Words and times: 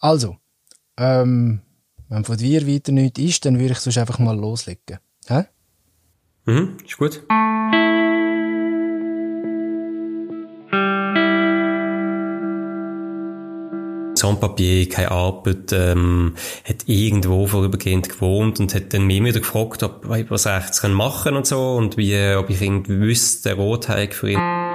Also, 0.00 0.36
ähm, 0.96 1.60
wenn 2.08 2.24
von 2.24 2.36
dir 2.36 2.66
weiter 2.66 2.92
nichts 2.92 3.20
ist, 3.20 3.44
dann 3.44 3.58
würde 3.58 3.72
ich 3.72 3.78
sonst 3.78 3.98
einfach 3.98 4.18
mal 4.18 4.36
loslegen. 4.36 4.98
Hä? 5.26 5.44
Mhm, 6.44 6.76
ist 6.84 6.96
gut. 6.96 7.22
Sans-Papier, 14.16 14.88
keine 14.88 15.10
Arbeit, 15.10 15.72
ähm, 15.72 16.34
hat 16.66 16.84
irgendwo 16.86 17.46
vorübergehend 17.46 18.08
gewohnt 18.08 18.60
und 18.60 18.74
hat 18.74 18.94
dann 18.94 19.06
mich 19.06 19.22
wieder 19.22 19.40
gefragt, 19.40 19.82
ob, 19.82 20.08
was 20.08 20.46
ich 20.46 20.52
jetzt 20.52 20.82
machen 20.88 21.24
kann 21.24 21.36
und 21.36 21.46
so 21.46 21.74
und 21.74 21.96
wie, 21.96 22.34
ob 22.34 22.48
ich 22.50 22.62
irgendwie 22.62 22.98
wüsste, 22.98 23.50
der 23.50 23.58
Rothaig 23.58 24.14
für 24.14 24.30
ihn. 24.30 24.65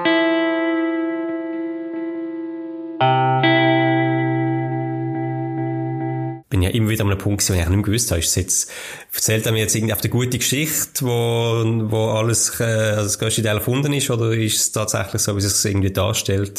Bin 6.62 6.70
ja 6.70 6.76
immer 6.76 6.90
wieder 6.90 7.04
an 7.04 7.10
einem 7.10 7.18
Punkt, 7.18 7.48
wo 7.50 7.54
ich 7.54 7.60
nicht 7.60 7.70
mehr 7.70 7.82
gewusst 7.82 8.12
habe, 8.12 8.20
ist 8.20 8.36
jetzt, 8.36 8.72
erzählt 9.14 9.46
er 9.48 9.52
mir 9.52 9.60
jetzt 9.60 9.76
irgendwie 9.76 9.94
auf 9.94 10.02
der 10.02 10.12
gute 10.12 10.38
Geschichte, 10.38 11.04
wo, 11.04 11.64
wo 11.90 12.12
alles, 12.12 12.60
äh, 12.60 12.64
also 12.64 13.04
das 13.04 13.18
größte 13.18 13.42
Teil 13.42 13.58
erfunden 13.58 13.92
ist, 13.94 14.10
oder 14.12 14.32
ist 14.32 14.58
es 14.58 14.72
tatsächlich 14.72 15.22
so, 15.22 15.36
wie 15.36 15.40
es 15.40 15.62
sich 15.62 15.72
irgendwie 15.72 15.92
darstellt? 15.92 16.58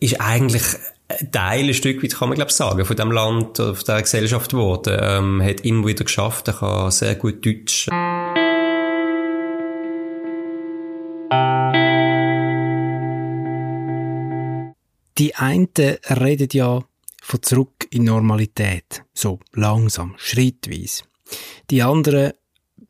ist 0.00 0.20
eigentlich 0.20 0.62
ein 1.08 1.32
Teil, 1.32 1.66
ein 1.66 1.74
Stück 1.74 2.02
weit, 2.02 2.14
kann 2.14 2.28
man 2.28 2.36
glaube 2.36 2.52
sagen, 2.52 2.84
von 2.84 2.96
dem 2.96 3.10
Land, 3.10 3.56
von 3.56 3.76
der 3.86 4.02
Gesellschaft 4.02 4.52
geworden. 4.52 4.96
Ähm, 5.00 5.42
hat 5.42 5.62
immer 5.62 5.86
wieder 5.88 6.04
geschafft, 6.04 6.46
er 6.48 6.54
kann 6.54 6.90
sehr 6.92 7.16
gut 7.16 7.44
Deutsch. 7.44 7.88
Die 15.18 15.34
einen 15.34 15.68
reden 15.76 16.48
ja 16.52 16.84
von 17.20 17.42
zurück 17.42 17.88
in 17.90 18.04
Normalität. 18.04 19.02
So 19.12 19.40
langsam, 19.52 20.14
schrittweise. 20.16 21.02
Die 21.70 21.82
anderen 21.82 22.32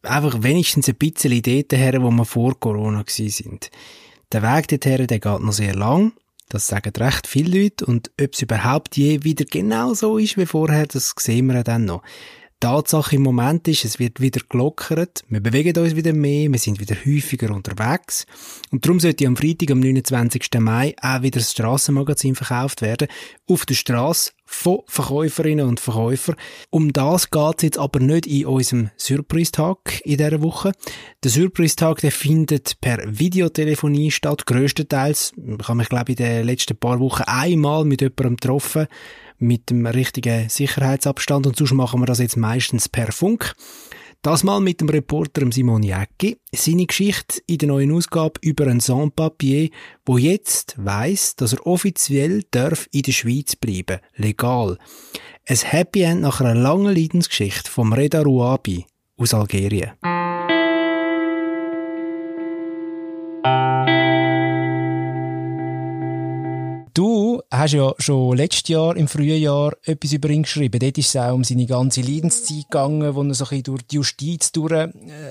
einfach 0.02 0.42
wenigstens 0.42 0.88
ein 0.88 0.96
bisschen 0.96 1.42
dort 1.42 1.72
her, 1.72 2.02
wo 2.02 2.10
wir 2.10 2.24
vor 2.24 2.58
Corona 2.60 3.04
sind. 3.06 3.70
Der 4.30 4.42
Weg 4.42 4.68
dorthin, 4.68 5.06
der 5.06 5.18
geht 5.18 5.40
noch 5.40 5.52
sehr 5.52 5.74
lang. 5.74 6.12
Das 6.50 6.66
sagen 6.66 6.92
recht 6.96 7.26
viele 7.26 7.62
Leute 7.62 7.84
und 7.84 8.10
ob 8.20 8.32
es 8.32 8.42
überhaupt 8.42 8.96
je 8.96 9.22
wieder 9.24 9.44
genau 9.44 9.94
so 9.94 10.18
ist 10.18 10.38
wie 10.38 10.46
vorher, 10.46 10.86
das 10.86 11.14
sehen 11.18 11.46
wir 11.46 11.62
dann 11.62 11.84
noch. 11.84 12.02
Tatsache 12.60 13.16
im 13.16 13.22
Moment 13.22 13.68
ist, 13.68 13.84
es 13.84 13.98
wird 14.00 14.20
wieder 14.20 14.40
gelockert, 14.48 15.22
wir 15.28 15.40
bewegen 15.40 15.76
uns 15.78 15.94
wieder 15.94 16.12
mehr, 16.12 16.50
wir 16.50 16.58
sind 16.58 16.80
wieder 16.80 16.96
häufiger 16.96 17.54
unterwegs 17.54 18.26
und 18.72 18.84
darum 18.84 18.98
sollte 18.98 19.26
am 19.26 19.36
Freitag, 19.36 19.70
am 19.70 19.78
29. 19.78 20.48
Mai 20.58 20.94
auch 21.00 21.22
wieder 21.22 21.38
das 21.38 21.52
Strassenmagazin 21.52 22.34
verkauft 22.34 22.82
werden, 22.82 23.06
auf 23.46 23.64
der 23.64 23.74
Straße 23.74 24.32
von 24.44 24.80
Verkäuferinnen 24.86 25.68
und 25.68 25.78
Verkäufern. 25.78 26.34
Um 26.70 26.92
das 26.92 27.30
geht 27.30 27.58
es 27.58 27.62
jetzt 27.62 27.78
aber 27.78 28.00
nicht 28.00 28.26
in 28.26 28.46
unserem 28.46 28.90
Surprise-Tag 28.96 30.00
in 30.04 30.16
dieser 30.16 30.42
Woche. 30.42 30.72
Der 31.22 31.30
Surprise-Tag 31.30 32.00
findet 32.00 32.80
per 32.80 32.98
Videotelefonie 33.06 34.10
statt, 34.10 34.46
grösstenteils. 34.46 35.32
Ich 35.36 35.68
habe 35.68 35.76
mich, 35.76 35.88
glaube 35.90 36.12
ich, 36.12 36.18
in 36.18 36.24
den 36.24 36.46
letzten 36.46 36.76
paar 36.76 36.98
Wochen 36.98 37.24
einmal 37.24 37.84
mit 37.84 38.00
jemandem 38.00 38.36
getroffen, 38.36 38.88
mit 39.38 39.70
dem 39.70 39.86
richtigen 39.86 40.48
Sicherheitsabstand 40.48 41.46
und 41.46 41.56
sonst 41.56 41.72
machen 41.72 42.00
wir 42.00 42.06
das 42.06 42.18
jetzt 42.18 42.36
meistens 42.36 42.88
per 42.88 43.12
Funk. 43.12 43.54
Das 44.22 44.42
mal 44.42 44.60
mit 44.60 44.80
dem 44.80 44.88
Reporter 44.88 45.46
Simon 45.52 45.84
Jäcki. 45.84 46.38
Seine 46.52 46.86
Geschichte 46.86 47.40
in 47.46 47.58
der 47.58 47.68
neuen 47.68 47.92
Ausgabe 47.92 48.40
über 48.42 48.66
einen 48.66 48.80
Sans-Papier, 48.80 49.70
wo 50.04 50.18
jetzt 50.18 50.74
weiß, 50.76 51.36
dass 51.36 51.52
er 51.52 51.64
offiziell 51.66 52.42
darf 52.50 52.88
in 52.90 53.02
der 53.02 53.12
Schweiz 53.12 53.54
bleiben, 53.54 54.00
legal. 54.16 54.76
Ein 55.46 55.56
Happy 55.56 56.02
End 56.02 56.22
nach 56.22 56.40
einer 56.40 56.56
langen 56.56 56.94
Leidensgeschichte 56.94 57.70
vom 57.70 57.92
Reda 57.92 58.22
Rouabi 58.22 58.86
aus 59.16 59.34
Algerien. 59.34 59.92
Du 66.98 67.40
hast 67.48 67.74
ja 67.74 67.94
schon 67.98 68.36
letztes 68.36 68.70
Jahr, 68.70 68.96
im 68.96 69.06
Frühjahr, 69.06 69.72
etwas 69.84 70.12
über 70.14 70.30
ihn 70.30 70.42
geschrieben. 70.42 70.80
Dort 70.80 70.98
ist 70.98 71.10
es 71.10 71.16
auch 71.16 71.32
um 71.32 71.44
seine 71.44 71.64
ganze 71.64 72.00
Leidenszeit 72.00 72.64
gegangen, 72.68 73.14
wo 73.14 73.22
er 73.22 73.34
so 73.34 73.44
ein 73.44 73.50
bisschen 73.50 73.62
durch 73.62 73.86
die 73.86 73.94
Justiz 73.94 74.50
durch, 74.50 74.72
äh, 74.72 74.88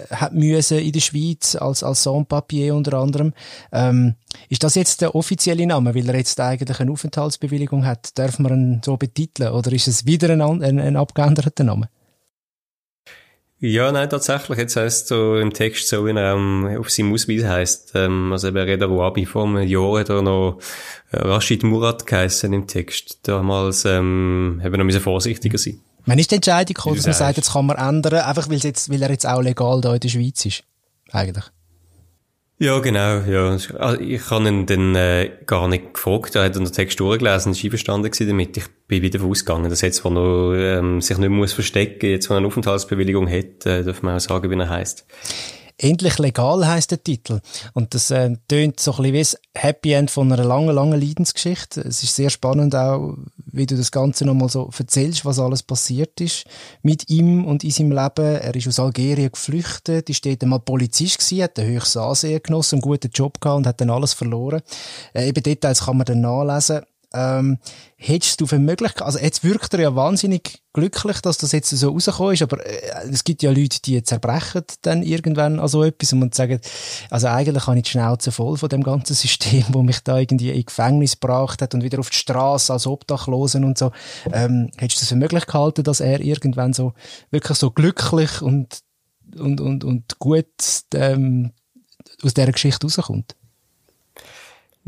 hat 0.09 0.33
müssen 0.33 0.77
in 0.77 0.93
der 0.93 1.01
Schweiz, 1.01 1.57
als, 1.57 1.83
als 1.83 2.03
Sans-Papier 2.03 2.73
unter 2.73 2.93
anderem. 2.97 3.33
Ähm, 3.73 4.15
ist 4.47 4.63
das 4.63 4.75
jetzt 4.75 5.01
der 5.01 5.13
offizielle 5.13 5.67
Name, 5.67 5.93
weil 5.93 6.07
er 6.07 6.15
jetzt 6.15 6.39
eigentlich 6.39 6.79
eine 6.79 6.89
Aufenthaltsbewilligung 6.89 7.85
hat? 7.85 8.17
Darf 8.17 8.39
man 8.39 8.53
ihn 8.53 8.81
so 8.81 8.95
betiteln? 8.95 9.51
Oder 9.51 9.73
ist 9.73 9.89
es 9.89 10.05
wieder 10.05 10.29
ein, 10.29 10.41
ein, 10.41 10.79
ein 10.79 10.95
abgeänderter 10.95 11.65
Name? 11.65 11.89
Ja, 13.59 13.91
nein, 13.91 14.09
tatsächlich. 14.09 14.57
Jetzt 14.59 14.75
heisst 14.75 15.07
so 15.07 15.37
im 15.37 15.51
Text 15.51 15.87
so, 15.87 16.05
wie 16.05 16.11
er 16.11 16.35
ähm, 16.35 16.77
auf 16.79 16.91
seinem 16.91 17.13
Ausweis 17.13 17.43
heisst. 17.43 17.91
Ähm, 17.95 18.31
also 18.31 18.49
eben 18.49 18.57
Reda 18.57 18.85
Rouabi 18.85 19.25
vor 19.25 19.45
einem 19.45 19.67
Jahr 19.67 19.99
hat 19.99 20.09
er 20.09 20.21
noch 20.21 20.59
Rashid 21.11 21.63
Murat 21.63 22.05
geheissen 22.05 22.53
im 22.53 22.67
Text. 22.67 23.19
Damals 23.23 23.83
ähm, 23.85 24.59
haben 24.61 24.71
wir 24.71 24.77
noch 24.77 24.83
ein 24.83 24.87
bisschen 24.87 25.01
vorsichtiger 25.01 25.57
sein. 25.57 25.79
Wann 26.05 26.19
ist 26.19 26.29
die 26.31 26.35
Entscheidung 26.35 26.73
gekommen, 26.73 26.95
dass 26.97 27.05
man 27.05 27.15
sagt, 27.15 27.37
jetzt 27.37 27.51
kann 27.51 27.65
man 27.65 27.77
ändern, 27.77 28.21
einfach 28.21 28.47
weil, 28.49 28.57
jetzt, 28.57 28.91
weil 28.91 29.01
er 29.01 29.09
jetzt 29.09 29.25
auch 29.25 29.41
legal 29.41 29.81
da 29.81 29.93
in 29.93 29.99
der 29.99 30.09
Schweiz 30.09 30.45
ist? 30.45 30.63
Eigentlich. 31.11 31.45
Ja, 32.59 32.79
genau, 32.79 33.19
ja. 33.19 33.49
Also 33.49 33.99
ich 33.99 34.31
habe 34.31 34.47
ihn 34.47 34.65
dann 34.65 34.95
äh, 34.95 35.31
gar 35.45 35.67
nicht 35.67 35.93
gefragt. 35.93 36.35
Er 36.35 36.45
hat 36.45 36.55
den 36.55 36.65
Text 36.65 36.99
durchgelesen, 36.99 37.51
ist 37.51 37.63
einverstanden 37.63 38.09
gewesen 38.09 38.29
damit. 38.29 38.57
Ich 38.57 38.65
bin 38.87 39.03
wieder 39.03 39.23
ausgegangen, 39.23 39.69
dass 39.69 39.81
jetzt, 39.81 40.03
wo 40.03 40.53
er 40.53 40.79
ähm, 40.79 40.99
sich 40.99 41.19
nicht 41.19 41.29
mehr 41.29 41.37
muss 41.37 41.53
verstecken 41.53 42.09
jetzt, 42.09 42.29
wo 42.29 42.33
er 42.33 42.37
eine 42.37 42.47
Aufenthaltsbewilligung 42.47 43.29
hat, 43.29 43.67
äh, 43.67 43.83
darf 43.83 44.01
man 44.01 44.15
auch 44.15 44.19
sagen, 44.19 44.49
wie 44.49 44.57
er 44.57 44.69
heißt. 44.69 45.05
Endlich 45.79 46.17
legal 46.17 46.67
heißt 46.67 46.89
der 46.89 47.03
Titel. 47.03 47.39
Und 47.73 47.93
das 47.93 48.09
äh, 48.09 48.35
tönt 48.47 48.79
so 48.79 48.93
ein 48.93 48.97
bisschen 48.97 49.13
wie 49.13 49.19
das 49.19 49.37
Happy 49.55 49.91
End 49.93 50.09
von 50.09 50.31
einer 50.31 50.43
langen, 50.43 50.73
langen 50.73 50.99
Leidensgeschichte. 50.99 51.81
Es 51.81 52.01
ist 52.01 52.15
sehr 52.15 52.31
spannend 52.31 52.75
auch, 52.75 53.15
wie 53.45 53.67
du 53.67 53.77
das 53.77 53.91
Ganze 53.91 54.25
nochmal 54.25 54.49
so 54.49 54.71
erzählst, 54.75 55.23
was 55.23 55.37
alles 55.37 55.61
passiert 55.61 56.19
ist 56.19 56.45
mit 56.81 57.09
ihm 57.09 57.45
und 57.45 57.63
in 57.63 57.69
seinem 57.69 57.91
Leben. 57.91 58.25
Er 58.25 58.55
ist 58.55 58.67
aus 58.67 58.79
Algerien 58.79 59.31
geflüchtet, 59.31 60.09
ist 60.09 60.25
dort 60.25 60.41
einmal 60.41 60.61
Polizist 60.61 61.19
gewesen, 61.19 61.43
hat 61.43 61.59
ein 61.59 61.67
höchstes 61.67 61.97
Ansehen 61.97 62.41
genossen, 62.41 62.75
einen 62.75 62.81
guten 62.81 63.11
Job 63.11 63.39
gehabt 63.39 63.57
und 63.57 63.67
hat 63.67 63.79
dann 63.79 63.91
alles 63.91 64.13
verloren. 64.13 64.61
Äh, 65.13 65.27
eben 65.27 65.43
Details 65.43 65.85
kann 65.85 65.97
man 65.97 66.05
dann 66.05 66.21
nachlesen. 66.21 66.81
Ähm, 67.17 67.57
hättest 67.95 68.39
du 68.41 68.45
für 68.45 68.59
möglich, 68.59 69.01
also 69.01 69.17
jetzt 69.17 69.43
wirkt 69.43 69.73
er 69.73 69.79
ja 69.79 69.95
wahnsinnig 69.95 70.61
glücklich, 70.71 71.19
dass 71.21 71.39
das 71.39 71.51
jetzt 71.51 71.71
so 71.71 71.89
rausgekommen 71.89 72.33
ist, 72.33 72.43
aber 72.43 72.63
äh, 72.63 73.09
es 73.11 73.23
gibt 73.23 73.41
ja 73.41 73.49
Leute, 73.49 73.81
die 73.81 74.03
zerbrechen 74.03 74.63
dann 74.83 75.01
irgendwann 75.01 75.59
an 75.59 75.67
so 75.67 75.83
etwas 75.83 76.13
und 76.13 76.35
sagen, 76.35 76.59
also 77.09 77.25
eigentlich 77.27 77.65
habe 77.65 77.77
ich 77.77 77.85
die 77.85 77.89
Schnauze 77.89 78.31
voll 78.31 78.57
von 78.57 78.69
dem 78.69 78.83
ganzen 78.83 79.15
System, 79.15 79.65
wo 79.69 79.81
mich 79.81 80.01
da 80.03 80.19
irgendwie 80.19 80.51
in 80.51 80.63
Gefängnis 80.63 81.19
gebracht 81.19 81.63
hat 81.63 81.73
und 81.73 81.81
wieder 81.81 81.97
auf 81.97 82.11
die 82.11 82.17
Straße 82.17 82.71
als 82.71 82.85
Obdachlosen 82.85 83.63
und 83.63 83.79
so. 83.79 83.91
Ähm, 84.31 84.69
hättest 84.77 85.01
du 85.01 85.03
es 85.05 85.09
für 85.09 85.15
möglich 85.15 85.47
gehalten, 85.47 85.83
dass 85.83 86.01
er 86.01 86.19
irgendwann 86.19 86.73
so 86.73 86.93
wirklich 87.31 87.57
so 87.57 87.71
glücklich 87.71 88.43
und 88.43 88.81
und 89.39 89.59
und 89.59 89.83
und 89.83 90.19
gut 90.19 90.45
ähm, 90.93 91.51
aus 92.21 92.35
dieser 92.35 92.51
Geschichte 92.51 92.85
rauskommt? 92.85 93.36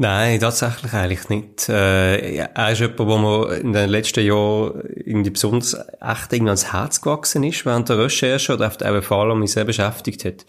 Nein, 0.01 0.39
tatsächlich 0.39 0.93
eigentlich 0.93 1.27
nicht. 1.27 1.67
Äh, 1.67 2.37
er 2.37 2.71
ist 2.71 2.79
jemand, 2.79 2.99
wo 2.99 3.17
mir 3.17 3.57
in 3.57 3.73
den 3.73 3.89
letzten 3.89 4.25
Jahren 4.25 4.81
irgendwie 4.95 5.31
besonders 5.31 5.73
echt 5.73 6.31
irgendwie 6.31 6.51
ans 6.51 6.71
Herz 6.71 7.01
gewachsen 7.01 7.43
ist 7.43 7.65
während 7.65 7.89
der 7.89 7.97
Recherche 7.97 8.53
oder 8.53 8.69
auch 8.69 9.03
vor 9.03 9.17
allem 9.17 9.39
mich 9.39 9.51
sehr 9.51 9.65
beschäftigt 9.65 10.23
hat. 10.23 10.45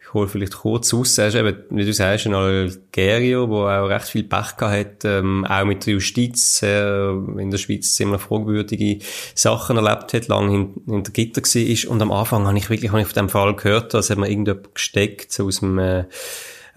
Ich 0.00 0.14
hole 0.14 0.26
vielleicht 0.26 0.54
kurz 0.54 0.94
aus. 0.94 1.18
Er 1.18 1.28
ist 1.28 1.34
eben, 1.34 1.54
wie 1.68 1.84
du 1.84 1.92
sagst, 1.92 2.24
ein 2.24 2.32
Algerier, 2.32 3.46
wo 3.46 3.66
auch 3.66 3.90
recht 3.90 4.08
viel 4.08 4.24
Pech 4.24 4.56
gehabt 4.56 4.72
hat, 4.72 5.04
ähm, 5.04 5.44
auch 5.44 5.66
mit 5.66 5.84
der 5.84 5.92
Justiz, 5.92 6.62
äh, 6.62 7.10
in 7.10 7.50
der 7.50 7.58
Schweiz 7.58 7.94
ziemlich 7.94 8.22
fragwürdige 8.22 9.04
Sachen 9.34 9.76
erlebt 9.76 10.14
hat, 10.14 10.28
lange 10.28 10.50
hin, 10.50 10.74
hinter 10.86 11.12
Gitter 11.12 11.42
war. 11.42 11.90
Und 11.90 12.00
am 12.00 12.10
Anfang 12.10 12.46
habe 12.46 12.56
ich 12.56 12.70
wirklich, 12.70 12.90
habe 12.90 13.02
ich 13.02 13.08
von 13.08 13.24
dem 13.24 13.28
Fall 13.28 13.54
gehört, 13.54 13.94
als 13.94 14.08
hat 14.08 14.16
man 14.16 14.30
irgendjemand 14.30 14.74
gesteckt, 14.74 15.30
so 15.30 15.44
aus 15.44 15.60
dem, 15.60 15.78
äh, 15.78 16.04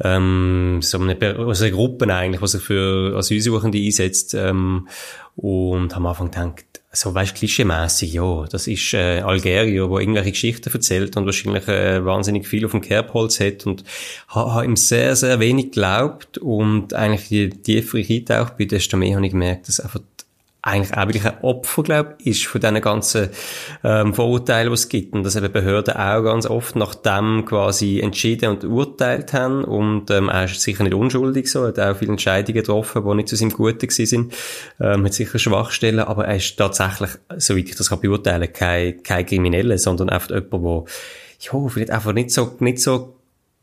ähm, 0.04 0.80
so 0.82 1.00
eine, 1.00 1.18
also 1.38 1.66
eine 1.66 1.74
Gruppe 1.74 2.14
eigentlich, 2.14 2.42
die 2.42 2.48
sich 2.48 2.62
für 2.62 3.16
Asylsuchende 3.18 3.78
einsetzt, 3.78 4.34
ähm, 4.34 4.88
und 5.38 5.96
am 5.96 6.08
Anfang 6.08 6.32
gedacht, 6.32 6.66
so 6.92 7.14
weißt 7.14 7.36
klischeemässig, 7.36 8.14
ja, 8.14 8.46
das 8.50 8.66
ist 8.66 8.94
äh, 8.94 9.22
Algerier, 9.22 9.88
wo 9.90 10.00
irgendwelche 10.00 10.32
Geschichten 10.32 10.74
erzählt 10.74 11.16
und 11.16 11.26
wahrscheinlich 11.26 11.68
äh, 11.68 12.04
wahnsinnig 12.04 12.48
viel 12.48 12.66
auf 12.66 12.72
dem 12.72 12.82
Kerbholz 12.82 13.40
hat 13.40 13.68
und 13.68 13.84
habe 14.30 14.54
ha 14.54 14.64
ihm 14.64 14.76
sehr, 14.76 15.16
sehr 15.16 15.40
wenig 15.40 15.66
geglaubt 15.66 16.40
und 16.40 16.96
eigentlich 16.96 17.30
je 17.30 17.50
tiefer 17.50 18.00
ich 18.00 18.10
eintaucht 18.10 18.58
bin, 18.58 18.68
desto 18.70 18.98
mehr 18.98 19.16
habe 19.16 19.26
ich 19.26 19.32
gemerkt, 19.32 19.68
dass 19.68 19.80
einfach 19.80 20.00
eigentlich 20.62 20.98
auch 20.98 21.08
wirklich 21.08 21.26
ein 21.26 21.38
Opfer, 21.42 21.84
glaube 21.84 22.16
ist 22.24 22.46
von 22.46 22.60
diesen 22.60 22.82
ganzen 22.82 23.30
ähm, 23.84 24.14
Vorurteilen, 24.14 24.70
die 24.70 24.74
es 24.74 24.90
gibt. 24.90 25.14
Und 25.14 25.24
dass 25.24 25.36
eben 25.36 25.52
Behörden 25.52 25.96
auch 25.96 26.24
ganz 26.24 26.46
oft 26.46 26.76
nach 26.76 26.96
dem 26.96 27.46
quasi 27.46 28.00
entschieden 28.00 28.50
und 28.50 28.66
urteilt 28.66 29.34
haben. 29.34 29.64
Und 29.64 30.12
ähm, 30.12 30.30
er 30.30 30.46
ist 30.46 30.62
sicher 30.62 30.84
nicht 30.84 30.94
unschuldig 30.94 31.50
so, 31.50 31.66
hat 31.66 31.80
auch 31.80 31.96
viele 31.96 32.12
Entscheidungen 32.12 32.58
getroffen, 32.58 33.04
die 33.08 33.16
nicht 33.16 33.30
zu 33.30 33.36
seinem 33.36 33.52
Guten 33.52 33.88
gewesen 33.88 34.06
sind. 34.06 34.34
Ähm, 34.80 35.06
hat 35.06 35.14
sicher 35.14 35.40
Schwachstellen, 35.40 36.02
aber 36.02 36.26
er 36.26 36.36
ist 36.36 36.58
tatsächlich, 36.58 37.12
soweit 37.38 37.70
ich 37.70 37.76
das 37.76 37.90
kann 37.90 38.02
beurteilen, 38.02 38.52
kein, 38.52 39.02
kein 39.04 39.26
Krimineller, 39.26 39.78
sondern 39.78 40.10
einfach 40.10 40.32
jemand, 40.32 40.52
der 40.52 40.84
ja, 41.40 41.68
vielleicht 41.70 41.92
einfach 41.92 42.14
nicht 42.14 42.32
so, 42.32 42.56
nicht 42.60 42.80
so 42.80 43.17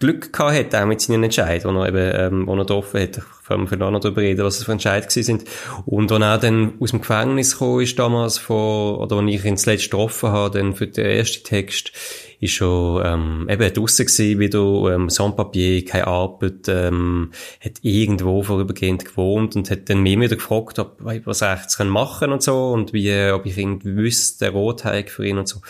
Glück 0.04 0.32
gehabt 0.32 0.54
hat, 0.54 0.74
auch 0.74 0.86
mit 0.86 1.00
seinen 1.00 1.24
Entscheidungen, 1.24 1.76
die 1.76 1.98
er 1.98 2.20
eben, 2.20 2.34
ähm, 2.34 2.46
wo 2.46 2.52
er 2.52 2.58
getroffen 2.58 3.00
hat. 3.00 3.16
Ich 3.16 3.48
kann 3.48 3.66
vielleicht 3.66 3.92
noch 3.92 4.00
darüber 4.00 4.20
reden, 4.20 4.44
was 4.44 4.56
das 4.56 4.64
für 4.64 4.72
Entscheidungen 4.72 5.10
sind. 5.10 5.44
Und 5.86 6.12
als 6.12 6.22
er 6.22 6.38
dann 6.38 6.74
aus 6.78 6.90
dem 6.90 7.00
Gefängnis 7.00 7.52
gekommen 7.52 7.82
ist 7.82 7.98
damals 7.98 8.38
vor, 8.38 9.00
oder 9.00 9.16
als 9.16 9.30
ich 9.30 9.44
ihn 9.44 9.56
zuletzt 9.56 9.90
getroffen 9.90 10.30
habe, 10.30 10.58
dann 10.58 10.74
für 10.74 10.86
den 10.86 11.06
ersten 11.06 11.44
Text, 11.44 11.92
ist 12.40 12.52
schon, 12.52 13.02
ähm, 13.04 13.48
eben 13.48 13.72
draussen 13.72 14.06
gewesen, 14.06 14.38
wieder, 14.38 14.94
ähm, 14.94 15.08
Sans-Papier, 15.08 15.84
keine 15.84 16.06
Arbeit, 16.06 16.68
ähm, 16.68 17.30
hat 17.64 17.72
irgendwo 17.80 18.42
vorübergehend 18.42 19.04
gewohnt 19.04 19.56
und 19.56 19.70
hat 19.70 19.88
dann 19.88 20.02
mir 20.02 20.20
wieder 20.20 20.36
gefragt, 20.36 20.78
ob, 20.78 20.96
was 20.98 21.40
er 21.40 21.54
echt 21.54 21.78
machen 21.84 22.32
und 22.32 22.42
so, 22.42 22.72
und 22.72 22.92
wie, 22.92 23.30
ob 23.30 23.46
ich 23.46 23.56
irgendwie 23.56 23.96
wüsste, 23.96 24.44
der 24.44 24.52
Rothaig 24.52 25.10
für 25.10 25.26
ihn 25.26 25.38
und 25.38 25.48
so. 25.48 25.60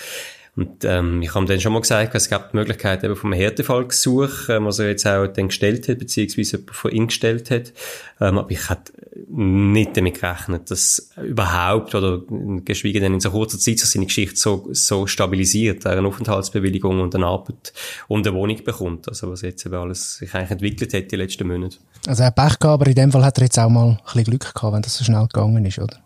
Und 0.56 0.84
ähm, 0.84 1.20
ich 1.20 1.34
habe 1.34 1.46
dann 1.46 1.60
schon 1.60 1.72
mal 1.72 1.80
gesagt, 1.80 2.14
es 2.14 2.28
gab 2.28 2.52
die 2.52 2.56
Möglichkeit 2.56 3.02
eben 3.02 3.16
vom 3.16 3.32
Härtefallgesuch, 3.32 4.48
ähm, 4.50 4.66
was 4.66 4.78
er 4.78 4.88
jetzt 4.88 5.04
auch 5.04 5.26
dann 5.26 5.48
gestellt 5.48 5.88
hat, 5.88 5.98
beziehungsweise 5.98 6.58
jemand 6.58 6.76
von 6.76 6.90
ihm 6.92 7.06
gestellt 7.08 7.50
hat. 7.50 7.72
Ähm, 8.20 8.38
aber 8.38 8.50
ich 8.52 8.70
hätte 8.70 8.92
nicht 9.26 9.96
damit 9.96 10.20
gerechnet, 10.20 10.70
dass 10.70 11.10
überhaupt, 11.20 11.96
oder 11.96 12.22
geschwiegen 12.64 13.02
denn 13.02 13.14
in 13.14 13.20
so 13.20 13.32
kurzer 13.32 13.58
Zeit, 13.58 13.80
so 13.80 13.86
seine 13.86 14.06
Geschichte 14.06 14.36
so, 14.36 14.68
so 14.70 15.08
stabilisiert, 15.08 15.86
eine 15.86 16.06
Aufenthaltsbewilligung 16.06 17.00
und 17.00 17.14
eine 17.16 17.26
Arbeit 17.26 17.72
und 18.06 18.24
eine 18.24 18.36
Wohnung 18.36 18.62
bekommt. 18.62 19.08
Also 19.08 19.32
was 19.32 19.42
jetzt 19.42 19.66
eben 19.66 19.74
alles 19.74 20.18
sich 20.18 20.32
eigentlich 20.34 20.52
entwickelt 20.52 20.94
hat 20.94 21.10
die 21.10 21.16
letzten 21.16 21.48
Monate. 21.48 21.78
Also 22.06 22.22
er 22.22 22.26
hat 22.26 22.36
Pech 22.36 22.60
gehabt, 22.60 22.80
aber 22.80 22.86
in 22.86 22.94
dem 22.94 23.10
Fall 23.10 23.24
hat 23.24 23.38
er 23.38 23.44
jetzt 23.44 23.58
auch 23.58 23.68
mal 23.68 23.88
ein 23.88 23.98
bisschen 24.04 24.24
Glück 24.24 24.54
gehabt, 24.54 24.72
wenn 24.72 24.82
das 24.82 24.96
so 24.96 25.04
schnell 25.04 25.26
gegangen 25.26 25.64
ist, 25.64 25.80
oder? 25.80 25.96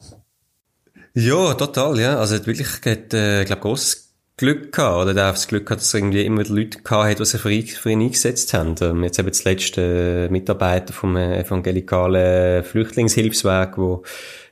Ja, 1.12 1.52
total, 1.54 1.98
ja. 2.00 2.18
Also 2.18 2.34
er 2.34 2.40
hat 2.40 2.46
wirklich, 2.46 2.68
hat, 2.68 3.12
äh, 3.12 3.44
glaube 3.44 3.60
großes 3.60 4.07
Glück 4.38 4.72
gehabt, 4.72 5.02
oder 5.02 5.14
der 5.14 5.32
das 5.32 5.48
Glück 5.48 5.66
gehabt, 5.66 5.82
dass 5.82 5.92
er 5.92 5.98
irgendwie 5.98 6.24
immer 6.24 6.40
wieder 6.40 6.54
Leute 6.54 6.80
gehabt 6.80 7.10
hat, 7.10 7.18
die 7.18 7.24
sich 7.24 7.40
für 7.40 7.50
ihn, 7.50 7.66
für 7.66 7.90
ihn 7.90 8.00
eingesetzt 8.00 8.54
haben. 8.54 8.76
Ähm, 8.80 9.02
jetzt 9.02 9.18
eben 9.18 9.28
das 9.28 9.44
letzte 9.44 10.28
Mitarbeiter 10.30 10.92
vom 10.92 11.16
äh, 11.16 11.40
evangelikalen 11.40 12.64
Flüchtlingshilfswerk, 12.64 13.76
wo 13.76 14.04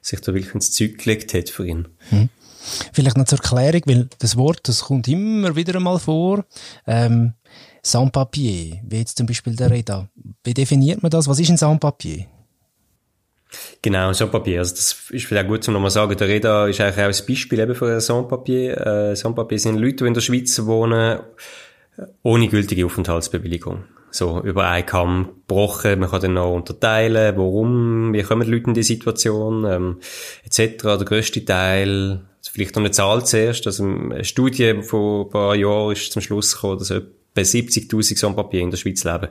sich 0.03 0.21
da 0.21 0.35
wirklich 0.35 0.55
ins 0.55 0.73
Zeug 0.73 0.99
gelegt 0.99 1.33
hat 1.35 1.49
für 1.51 1.67
ihn. 1.67 1.89
Hm. 2.11 2.29
Vielleicht 2.93 3.17
noch 3.17 3.27
zur 3.27 3.39
Erklärung, 3.39 3.83
weil 3.87 4.09
das 4.19 4.37
Wort, 4.37 4.69
das 4.69 4.83
kommt 4.83 5.07
immer 5.07 5.55
wieder 5.55 5.77
einmal 5.77 6.01
vor. 6.01 6.45
Ähm, 6.87 7.35
Sans-Papier, 7.81 8.81
wie 8.83 8.97
jetzt 8.97 9.17
zum 9.17 9.27
Beispiel 9.27 9.55
der 9.55 9.71
Reda. 9.71 10.09
Wie 10.43 10.55
definiert 10.55 11.01
man 11.05 11.11
das? 11.11 11.29
Was 11.29 11.39
ist 11.39 11.51
ein 11.51 11.57
Sans-Papier? 11.57 12.27
Genau, 13.83 14.13
Sans-Papier. 14.13 14.61
Also 14.61 14.75
das 14.75 15.07
ist 15.11 15.27
vielleicht 15.27 15.49
gut 15.49 15.63
zu 15.63 15.71
nochmal 15.71 15.91
sagen. 15.91 16.17
Der 16.17 16.29
Reda 16.29 16.67
ist 16.67 16.81
eigentlich 16.81 17.05
auch 17.05 17.21
ein 17.21 17.27
Beispiel 17.27 17.59
eben 17.61 17.75
für 17.75 18.01
Sans-Papier. 18.01 18.87
Äh, 18.87 19.17
Sans-Papier 19.17 19.59
sind 19.59 19.79
Leute, 19.79 19.97
die 19.97 20.07
in 20.07 20.15
der 20.15 20.21
Schweiz 20.21 20.65
wohnen, 20.65 21.21
ohne 22.23 22.49
gültige 22.49 22.87
Aufenthaltsbewilligung. 22.87 23.85
So, 24.11 24.41
über 24.43 24.69
einen 24.69 24.87
Kamm 24.87 25.29
gebrochen. 25.47 26.01
Man 26.01 26.11
kann 26.11 26.23
dann 26.23 26.35
noch 26.35 26.53
unterteilen, 26.53 27.37
warum, 27.37 28.13
wie 28.13 28.23
kommen 28.23 28.47
die 28.47 28.51
Leute 28.51 28.69
in 28.69 28.75
die 28.75 28.83
Situation, 28.83 29.65
ähm, 29.65 30.01
etc. 30.45 30.83
Der 30.83 31.05
grösste 31.05 31.45
Teil, 31.45 32.23
vielleicht 32.57 32.75
noch 32.75 32.83
eine 32.83 32.91
Zahl 32.91 33.25
zuerst, 33.27 33.67
also 33.67 33.85
eine 33.85 34.25
Studie 34.25 34.83
von 34.83 35.27
ein 35.27 35.31
paar 35.31 35.55
Jahren 35.55 35.93
ist 35.93 36.13
zum 36.13 36.23
Schluss 36.23 36.55
gekommen, 36.55 36.79
dass 36.79 36.91
bei 37.37 37.43
70.000 37.43 38.19
Sans-Papier 38.19 38.63
in 38.63 38.71
der 38.71 38.79
Schweiz 38.79 39.05
leben. 39.05 39.29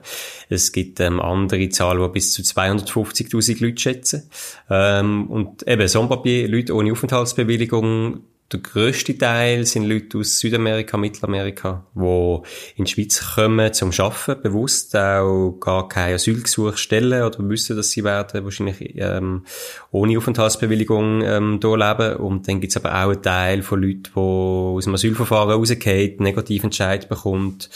Es 0.47 0.71
gibt 0.71 1.01
ähm, 1.01 1.19
andere 1.19 1.67
Zahlen, 1.69 2.01
die 2.03 2.13
bis 2.13 2.31
zu 2.31 2.41
250.000 2.43 3.61
Leute 3.61 3.81
schätzen. 3.81 4.29
Ähm, 4.69 5.27
und 5.27 5.67
eben 5.67 5.87
Sans-Papier, 5.87 6.47
Leute 6.47 6.73
ohne 6.73 6.93
Aufenthaltsbewilligung, 6.93 8.21
der 8.51 8.59
grösste 8.59 9.17
Teil 9.17 9.65
sind 9.65 9.85
Leute 9.85 10.19
aus 10.19 10.39
Südamerika, 10.39 10.97
Mittelamerika, 10.97 11.83
die 11.95 12.39
in 12.75 12.85
die 12.85 12.91
Schweiz 12.91 13.33
kommen 13.35 13.73
zum 13.73 13.91
Arbeiten, 13.97 14.43
bewusst 14.43 14.95
auch 14.95 15.57
gar 15.59 15.89
kein 15.89 16.13
Asylgesuch 16.13 16.77
stellen 16.77 17.23
oder 17.23 17.49
wissen, 17.49 17.75
dass 17.75 17.89
sie 17.89 18.03
werden 18.03 18.43
wahrscheinlich 18.43 18.93
ähm, 18.97 19.45
ohne 19.89 20.17
Aufenthaltsbewilligung 20.17 21.21
ähm, 21.23 21.59
hier 21.59 21.77
leben. 21.77 22.15
Und 22.17 22.47
dann 22.47 22.61
gibt 22.61 22.75
es 22.75 22.77
aber 22.77 22.91
auch 22.91 23.09
einen 23.09 23.23
Teil 23.23 23.63
von 23.63 23.81
Leuten, 23.81 24.11
die 24.15 24.19
aus 24.19 24.83
dem 24.83 24.93
Asylverfahren 24.93 25.49
rausgehen, 25.49 26.21
negativen 26.21 26.65
Entscheid 26.65 27.09
bekommt. 27.09 27.71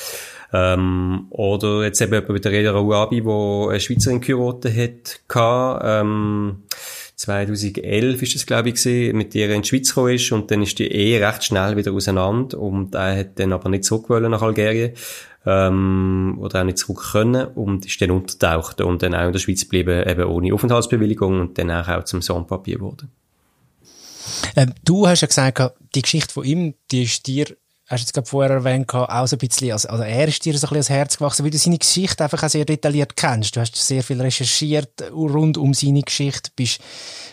Ähm, 0.53 1.27
oder 1.29 1.83
jetzt 1.83 2.01
eben 2.01 2.25
bei 2.25 2.39
der 2.39 2.51
Reda 2.51 2.71
Rouabi, 2.71 3.25
wo 3.25 3.67
eine 3.69 3.79
Schweizerin 3.79 4.21
geheiratet 4.21 5.21
hat, 5.33 5.81
ähm, 5.83 6.63
2011 7.29 8.21
ist 8.23 8.35
das, 8.35 8.45
glaube 8.45 8.69
ich, 8.69 8.75
gewesen, 8.75 9.15
mit 9.15 9.35
der 9.35 9.51
in 9.51 9.61
die 9.61 9.67
Schweiz 9.67 9.89
gekommen 9.89 10.15
ist 10.15 10.31
und 10.31 10.49
dann 10.49 10.63
ist 10.63 10.79
die 10.79 10.87
Ehe 10.87 11.25
recht 11.25 11.43
schnell 11.43 11.77
wieder 11.77 11.93
auseinander 11.93 12.59
und 12.59 12.95
er 12.95 13.19
hat 13.19 13.39
dann 13.39 13.53
aber 13.53 13.69
nicht 13.69 13.83
zurückgewollt 13.83 14.29
nach 14.29 14.41
Algerien 14.41 14.93
ähm, 15.45 16.37
oder 16.39 16.61
auch 16.61 16.65
nicht 16.65 16.79
zurück 16.79 17.11
können 17.11 17.45
und 17.45 17.85
ist 17.85 18.01
dann 18.01 18.11
untertaucht 18.11 18.81
und 18.81 19.03
dann 19.03 19.13
auch 19.13 19.27
in 19.27 19.31
der 19.33 19.39
Schweiz 19.39 19.61
geblieben, 19.61 20.07
eben 20.07 20.23
ohne 20.23 20.53
Aufenthaltsbewilligung 20.53 21.39
und 21.39 21.57
dann 21.59 21.69
auch 21.69 22.03
zum 22.05 22.23
Sans-Papier 22.23 22.77
geworden. 22.77 23.11
Ähm, 24.55 24.73
du 24.83 25.07
hast 25.07 25.21
ja 25.21 25.27
gesagt, 25.27 25.61
die 25.93 26.01
Geschichte 26.01 26.33
von 26.33 26.43
ihm, 26.43 26.73
die 26.91 27.03
ist 27.03 27.27
dir 27.27 27.45
hast 27.89 28.01
du 28.01 28.05
jetzt 28.05 28.13
gerade 28.13 28.27
vorher 28.27 28.51
erwähnt, 28.51 28.93
auch 28.93 29.27
so 29.27 29.35
ein 29.35 29.39
bisschen, 29.39 29.71
also, 29.71 29.89
also 29.89 30.03
er 30.03 30.27
ist 30.27 30.45
dir 30.45 30.53
so 30.53 30.67
ein 30.67 30.69
bisschen 30.69 30.75
ans 30.75 30.89
Herz 30.89 31.17
gewachsen, 31.17 31.43
weil 31.43 31.51
du 31.51 31.57
seine 31.57 31.79
Geschichte 31.79 32.23
einfach 32.23 32.43
auch 32.43 32.49
sehr 32.49 32.65
detailliert 32.65 33.15
kennst. 33.15 33.55
Du 33.55 33.59
hast 33.59 33.75
sehr 33.75 34.03
viel 34.03 34.21
recherchiert 34.21 35.01
rund 35.11 35.57
um 35.57 35.73
seine 35.73 36.03
Geschichte, 36.03 36.51
bist 36.55 36.79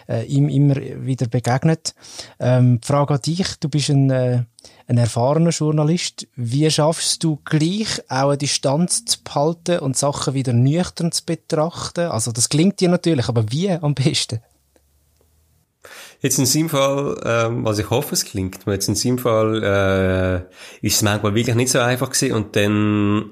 äh, 0.09 0.25
ihm 0.25 0.49
immer 0.49 0.77
wieder 0.77 1.27
begegnet. 1.29 1.95
Ähm, 2.41 2.81
die 2.81 2.87
Frage 2.87 3.15
an 3.15 3.21
dich, 3.21 3.47
du 3.61 3.69
bist 3.69 3.91
ein, 3.91 4.11
äh, 4.11 4.45
ein 4.87 4.97
erfahrener 4.97 5.51
Journalist. 5.51 6.27
Wie 6.37 6.71
schaffst 6.71 7.23
du 7.23 7.39
gleich 7.45 8.03
auch 8.09 8.31
eine 8.31 8.39
Distanz 8.39 9.05
zu 9.05 9.19
behalten 9.23 9.81
und 9.81 9.97
Sachen 9.97 10.33
wieder 10.33 10.55
nüchtern 10.55 11.13
zu 11.13 11.25
betrachten? 11.27 12.11
Also 12.11 12.33
das 12.33 12.49
klingt 12.49 12.81
dir 12.81 12.89
natürlich, 12.89 13.29
aber 13.29 13.51
wie 13.53 13.71
am 13.71 13.95
besten? 13.95 14.41
Jetzt 16.21 16.39
in 16.39 16.47
seinem 16.47 16.69
Fall, 16.69 17.21
ähm, 17.25 17.67
also 17.67 17.83
ich 17.83 17.91
hoffe, 17.91 18.15
es 18.15 18.25
klingt, 18.25 18.61
jetzt 18.67 18.89
in 18.89 18.95
seinem 18.95 19.19
Fall 19.19 19.63
äh, 19.63 20.87
ist 20.87 20.97
es 20.97 21.03
manchmal 21.03 21.35
wirklich 21.35 21.57
nicht 21.57 21.71
so 21.71 21.79
einfach 21.79 22.11
gewesen 22.11 22.35
und 22.35 22.57
dann 22.57 23.31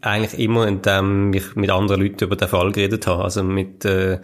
eigentlich 0.00 0.38
immer, 0.40 0.66
indem 0.66 1.32
ich 1.32 1.54
mit 1.56 1.70
anderen 1.70 2.02
Leuten 2.02 2.24
über 2.24 2.36
den 2.36 2.48
Fall 2.48 2.72
geredet 2.72 3.06
habe, 3.06 3.24
also 3.24 3.42
mit 3.42 3.84
äh, 3.84 4.18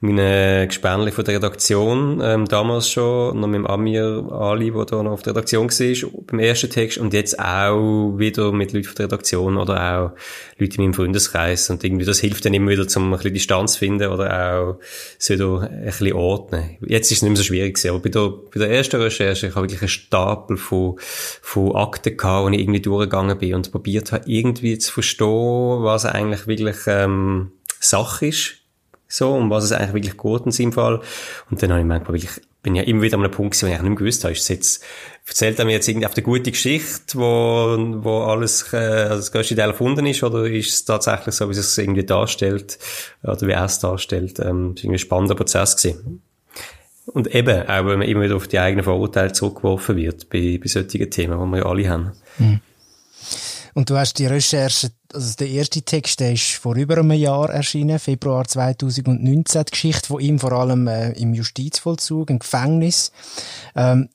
meine 0.00 0.66
Gespänli 0.66 1.12
von 1.12 1.24
der 1.24 1.36
Redaktion, 1.36 2.20
ähm, 2.22 2.46
damals 2.46 2.88
schon, 2.90 3.38
noch 3.38 3.46
mit 3.46 3.58
dem 3.58 3.66
Amir 3.68 4.26
Ali, 4.32 4.72
der 4.72 4.84
da 4.84 5.02
noch 5.02 5.12
auf 5.12 5.22
der 5.22 5.32
Redaktion 5.32 5.70
war, 5.70 6.10
beim 6.26 6.40
ersten 6.40 6.70
Text, 6.70 6.98
und 6.98 7.14
jetzt 7.14 7.38
auch 7.38 8.18
wieder 8.18 8.50
mit 8.50 8.72
Leuten 8.72 8.86
von 8.86 8.96
der 8.96 9.06
Redaktion 9.06 9.56
oder 9.56 9.74
auch 9.74 10.12
Leute 10.58 10.76
in 10.76 10.82
meinem 10.82 10.94
Freundeskreis. 10.94 11.70
Und 11.70 11.84
irgendwie, 11.84 12.04
das 12.04 12.18
hilft 12.18 12.44
dann 12.44 12.52
immer 12.52 12.72
wieder, 12.72 12.88
zum 12.88 13.04
ein 13.04 13.10
bisschen 13.12 13.34
Distanz 13.34 13.74
zu 13.74 13.78
finden 13.78 14.08
oder 14.08 14.54
auch 14.54 14.78
so 15.18 15.36
da 15.36 15.68
ein 15.68 15.84
bisschen 15.84 16.12
ordnen. 16.14 16.78
Jetzt 16.84 17.12
ist 17.12 17.18
es 17.18 17.22
nicht 17.22 17.30
mehr 17.30 17.36
so 17.36 17.44
schwierig 17.44 17.74
gewesen, 17.74 17.90
aber 17.90 18.00
bei 18.00 18.08
der, 18.08 18.28
bei 18.28 18.58
der 18.58 18.70
ersten 18.70 19.00
Recherche, 19.00 19.46
ich 19.46 19.54
habe 19.54 19.66
wirklich 19.66 19.82
einen 19.82 19.88
Stapel 19.88 20.56
von, 20.56 20.96
von 20.98 21.76
Akten 21.76 22.16
gehabt, 22.16 22.44
wo 22.44 22.48
ich 22.48 22.58
irgendwie 22.58 22.80
durchgegangen 22.80 23.38
bin 23.38 23.54
und 23.54 23.70
probiert 23.70 24.10
habe, 24.10 24.24
irgendwie 24.26 24.78
zu 24.78 24.91
verstehen, 24.92 25.82
was 25.82 26.04
eigentlich 26.04 26.46
wirklich, 26.46 26.76
ähm, 26.86 27.52
Sache 27.80 28.26
ist 28.26 28.62
so, 29.12 29.34
um 29.34 29.50
was 29.50 29.64
es 29.64 29.72
eigentlich 29.72 29.92
wirklich 29.92 30.16
geht 30.16 30.46
in 30.46 30.52
seinem 30.52 30.72
Fall. 30.72 31.00
Und 31.50 31.62
dann 31.62 31.70
habe 31.70 31.80
ich 31.80 31.86
manchmal 31.86 32.14
wirklich, 32.14 32.30
bin 32.62 32.74
ja 32.74 32.82
immer 32.82 33.02
wieder 33.02 33.18
an 33.18 33.24
einem 33.24 33.30
Punkt 33.30 33.52
gewesen, 33.52 33.68
wo 33.68 33.74
ich 33.74 33.82
nicht 33.82 33.88
mehr 33.88 33.98
gewusst 33.98 34.24
habe, 34.24 34.32
ist 34.32 34.40
es 34.40 34.48
jetzt, 34.48 34.84
erzählt 35.26 35.58
er 35.58 35.66
mir 35.66 35.72
jetzt 35.72 35.88
irgendwie 35.88 36.06
auf 36.06 36.14
der 36.14 36.22
gute 36.22 36.50
Geschichte, 36.50 37.18
wo, 37.18 37.76
wo 38.02 38.22
alles, 38.22 38.72
äh, 38.72 38.76
also 38.76 39.16
das 39.16 39.32
größte 39.32 39.54
Teil 39.54 39.68
erfunden 39.68 40.06
ist, 40.06 40.22
oder 40.22 40.46
ist 40.46 40.72
es 40.72 40.84
tatsächlich 40.86 41.34
so, 41.34 41.48
wie 41.48 41.52
es 41.52 41.74
sich 41.74 41.84
irgendwie 41.84 42.04
darstellt, 42.04 42.78
oder 43.22 43.40
wie 43.42 43.52
er 43.52 43.64
es 43.64 43.80
darstellt, 43.80 44.38
ähm, 44.38 44.72
ist 44.74 44.84
irgendwie 44.84 44.96
ein 44.96 44.98
spannender 44.98 45.34
Prozess 45.34 45.76
gewesen. 45.76 46.22
Und 47.06 47.34
eben, 47.34 47.68
auch 47.68 47.86
wenn 47.86 47.98
man 47.98 48.08
immer 48.08 48.22
wieder 48.22 48.36
auf 48.36 48.48
die 48.48 48.60
eigenen 48.60 48.84
Vorurteile 48.84 49.32
zurückgeworfen 49.32 49.96
wird, 49.96 50.30
bei, 50.30 50.58
bei 50.62 50.68
solchen 50.68 51.10
Themen, 51.10 51.38
die 51.38 51.52
wir 51.52 51.58
ja 51.58 51.66
alle 51.66 51.88
haben. 51.88 52.12
Mhm. 52.38 52.60
Und 53.74 53.88
du 53.88 53.96
hast 53.96 54.18
die 54.18 54.26
Recherche, 54.26 54.90
also 55.12 55.34
der 55.36 55.48
erste 55.48 55.82
Text, 55.82 56.20
der 56.20 56.32
ist 56.32 56.52
vor 56.52 56.76
über 56.76 56.98
einem 56.98 57.12
Jahr 57.12 57.50
erschienen, 57.50 57.98
Februar 57.98 58.46
2019, 58.46 59.64
die 59.64 59.70
Geschichte 59.70 60.08
von 60.08 60.20
ihm 60.20 60.38
vor 60.38 60.52
allem 60.52 60.86
äh, 60.88 61.12
im 61.12 61.32
Justizvollzug, 61.32 62.30
im 62.30 62.38
Gefängnis. 62.38 63.12
Ähm, 63.74 64.08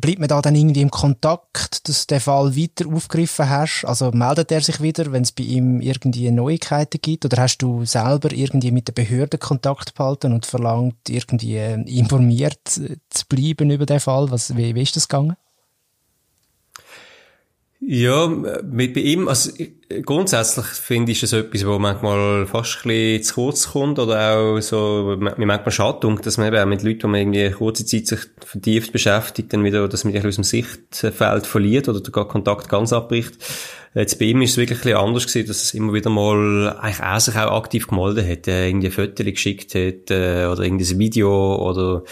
bleibt 0.00 0.18
man 0.18 0.28
da 0.28 0.40
dann 0.40 0.54
irgendwie 0.54 0.80
im 0.80 0.90
Kontakt, 0.90 1.88
dass 1.88 2.06
du 2.06 2.14
den 2.14 2.20
Fall 2.20 2.56
weiter 2.56 2.86
aufgegriffen 2.86 3.48
hast? 3.48 3.84
Also 3.84 4.10
meldet 4.12 4.52
er 4.52 4.60
sich 4.60 4.80
wieder, 4.80 5.12
wenn 5.12 5.22
es 5.22 5.32
bei 5.32 5.42
ihm 5.44 5.80
irgendwie 5.80 6.30
Neuigkeiten 6.30 7.00
gibt? 7.00 7.24
Oder 7.24 7.42
hast 7.42 7.58
du 7.58 7.84
selber 7.84 8.32
irgendwie 8.32 8.70
mit 8.70 8.88
der 8.88 8.92
Behörde 8.92 9.38
Kontakt 9.38 9.94
behalten 9.94 10.32
und 10.32 10.46
verlangt, 10.46 11.08
irgendwie 11.08 11.58
informiert 11.58 12.60
zu 12.68 13.26
bleiben 13.28 13.70
über 13.70 13.86
den 13.86 14.00
Fall? 14.00 14.30
Was, 14.30 14.56
wie, 14.56 14.74
wie 14.74 14.82
ist 14.82 14.96
das 14.96 15.08
gegangen? 15.08 15.36
Ja, 17.84 18.28
mit, 18.28 18.94
bei 18.94 19.00
ihm, 19.00 19.26
also 19.26 19.50
grundsätzlich 20.04 20.66
finde 20.66 21.12
ich 21.12 21.22
es 21.22 21.32
etwas, 21.32 21.66
wo 21.66 21.78
manchmal 21.78 22.46
fast 22.46 22.84
ein 22.84 22.88
bisschen 22.88 23.22
zu 23.22 23.34
kurz 23.34 23.70
kommt 23.72 23.98
oder 23.98 24.34
auch 24.34 24.60
so, 24.60 25.16
mir 25.18 25.46
manchmal 25.46 25.70
schade 25.70 26.16
dass 26.22 26.38
man 26.38 26.48
eben 26.48 26.58
auch 26.58 26.66
mit 26.66 26.82
Leuten, 26.82 27.00
die 27.00 27.06
man 27.06 27.20
irgendwie 27.20 27.50
kurze 27.50 27.84
Zeit 27.84 28.06
sich 28.06 28.20
vertieft 28.44 28.92
beschäftigt, 28.92 29.52
dann 29.52 29.64
wieder, 29.64 29.88
dass 29.88 30.04
man 30.04 30.12
dich 30.12 30.24
aus 30.24 30.36
dem 30.36 30.44
Sichtfeld 30.44 31.46
verliert 31.46 31.88
oder 31.88 32.00
gar 32.10 32.28
Kontakt 32.28 32.68
ganz 32.68 32.92
abbricht. 32.92 33.34
Jetzt 33.94 34.18
bei 34.18 34.24
ihm 34.24 34.40
ist 34.40 34.52
es 34.52 34.56
wirklich 34.56 34.78
ein 34.78 34.82
bisschen 34.84 34.98
anders 34.98 35.26
gewesen, 35.26 35.48
dass 35.48 35.62
es 35.64 35.74
immer 35.74 35.92
wieder 35.92 36.08
mal 36.08 36.78
eigentlich 36.80 37.00
er 37.00 37.20
sich 37.20 37.36
auch 37.36 37.58
aktiv 37.58 37.86
gemeldet 37.86 38.26
hat, 38.26 38.48
äh, 38.48 38.68
irgendwie 38.68 38.86
ein 38.86 38.92
Foto 38.92 39.22
geschickt 39.22 39.74
hat 39.74 40.10
äh, 40.10 40.46
oder 40.46 40.62
irgendein 40.62 40.98
Video 40.98 41.56
oder 41.56 42.02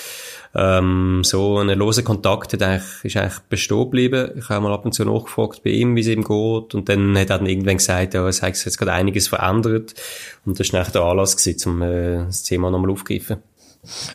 ähm, 0.54 1.22
so 1.22 1.58
ein 1.58 1.68
loser 1.68 2.02
Kontakt 2.02 2.52
hat 2.52 2.62
eigentlich, 2.62 3.04
ist 3.04 3.16
eigentlich 3.16 3.38
bestehen 3.48 3.84
geblieben. 3.84 4.32
Ich 4.36 4.48
habe 4.48 4.62
mal 4.62 4.74
ab 4.74 4.84
und 4.84 4.92
zu 4.92 5.04
nachgefragt 5.04 5.62
bei 5.62 5.70
ihm, 5.70 5.94
wie 5.94 6.00
es 6.00 6.08
ihm 6.08 6.24
geht. 6.24 6.74
Und 6.74 6.88
dann 6.88 7.16
hat 7.16 7.30
er 7.30 7.38
dann 7.38 7.46
irgendwann 7.70 7.76
gesagt, 7.78 8.14
ja, 8.14 8.26
es 8.28 8.42
hat 8.42 8.56
sich 8.56 8.66
jetzt 8.66 8.78
gerade 8.78 8.92
einiges 8.92 9.28
verändert. 9.28 9.94
Und 10.44 10.58
das 10.58 10.72
war 10.72 10.84
der 10.84 11.02
Anlass 11.02 11.36
gewesen, 11.36 11.70
um 11.70 11.82
äh, 11.82 12.24
das 12.26 12.42
Thema 12.42 12.70
nochmal 12.70 12.90
aufzugreifen. 12.90 13.38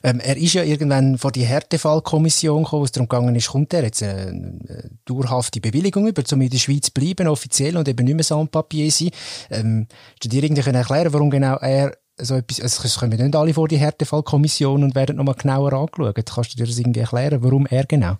Ähm, 0.03 0.19
er 0.19 0.37
ist 0.37 0.53
ja 0.53 0.63
irgendwann 0.63 1.17
vor 1.17 1.31
die 1.31 1.43
Härtefallkommission 1.43 2.63
gekommen, 2.63 2.81
wo 2.81 2.85
es 2.85 2.91
darum 2.91 3.09
gegangen 3.09 3.35
ist, 3.35 3.49
kommt 3.49 3.73
er 3.73 3.83
jetzt 3.83 4.03
eine, 4.03 4.21
eine 4.21 4.91
dauerhafte 5.05 5.59
Bewilligung 5.59 6.07
über, 6.07 6.23
um 6.31 6.41
in 6.41 6.49
der 6.49 6.57
Schweiz 6.59 6.85
zu 6.85 6.91
bleiben, 6.91 7.27
offiziell, 7.27 7.75
und 7.75 7.87
eben 7.87 8.05
nicht 8.05 8.13
mehr 8.13 8.23
Sans-Papier 8.23 8.91
sein. 8.91 9.09
Ähm, 9.49 9.87
du 10.21 10.29
dir 10.29 10.43
irgendwie 10.43 10.69
erklären, 10.69 11.13
warum 11.13 11.31
genau 11.31 11.57
er 11.57 11.97
so 12.17 12.35
etwas, 12.35 12.61
also 12.61 12.83
es 12.83 12.97
kommen 12.97 13.17
nicht 13.19 13.35
alle 13.35 13.53
vor 13.53 13.67
die 13.67 13.77
Härtefallkommission 13.77 14.83
und 14.83 14.95
werden 14.95 15.17
nochmal 15.17 15.35
genauer 15.35 15.73
angeschaut. 15.73 16.15
Kannst 16.25 16.53
du 16.53 16.57
dir 16.57 16.65
das 16.65 16.77
irgendwie 16.77 17.01
erklären, 17.01 17.43
warum 17.43 17.65
er 17.65 17.85
genau? 17.85 18.17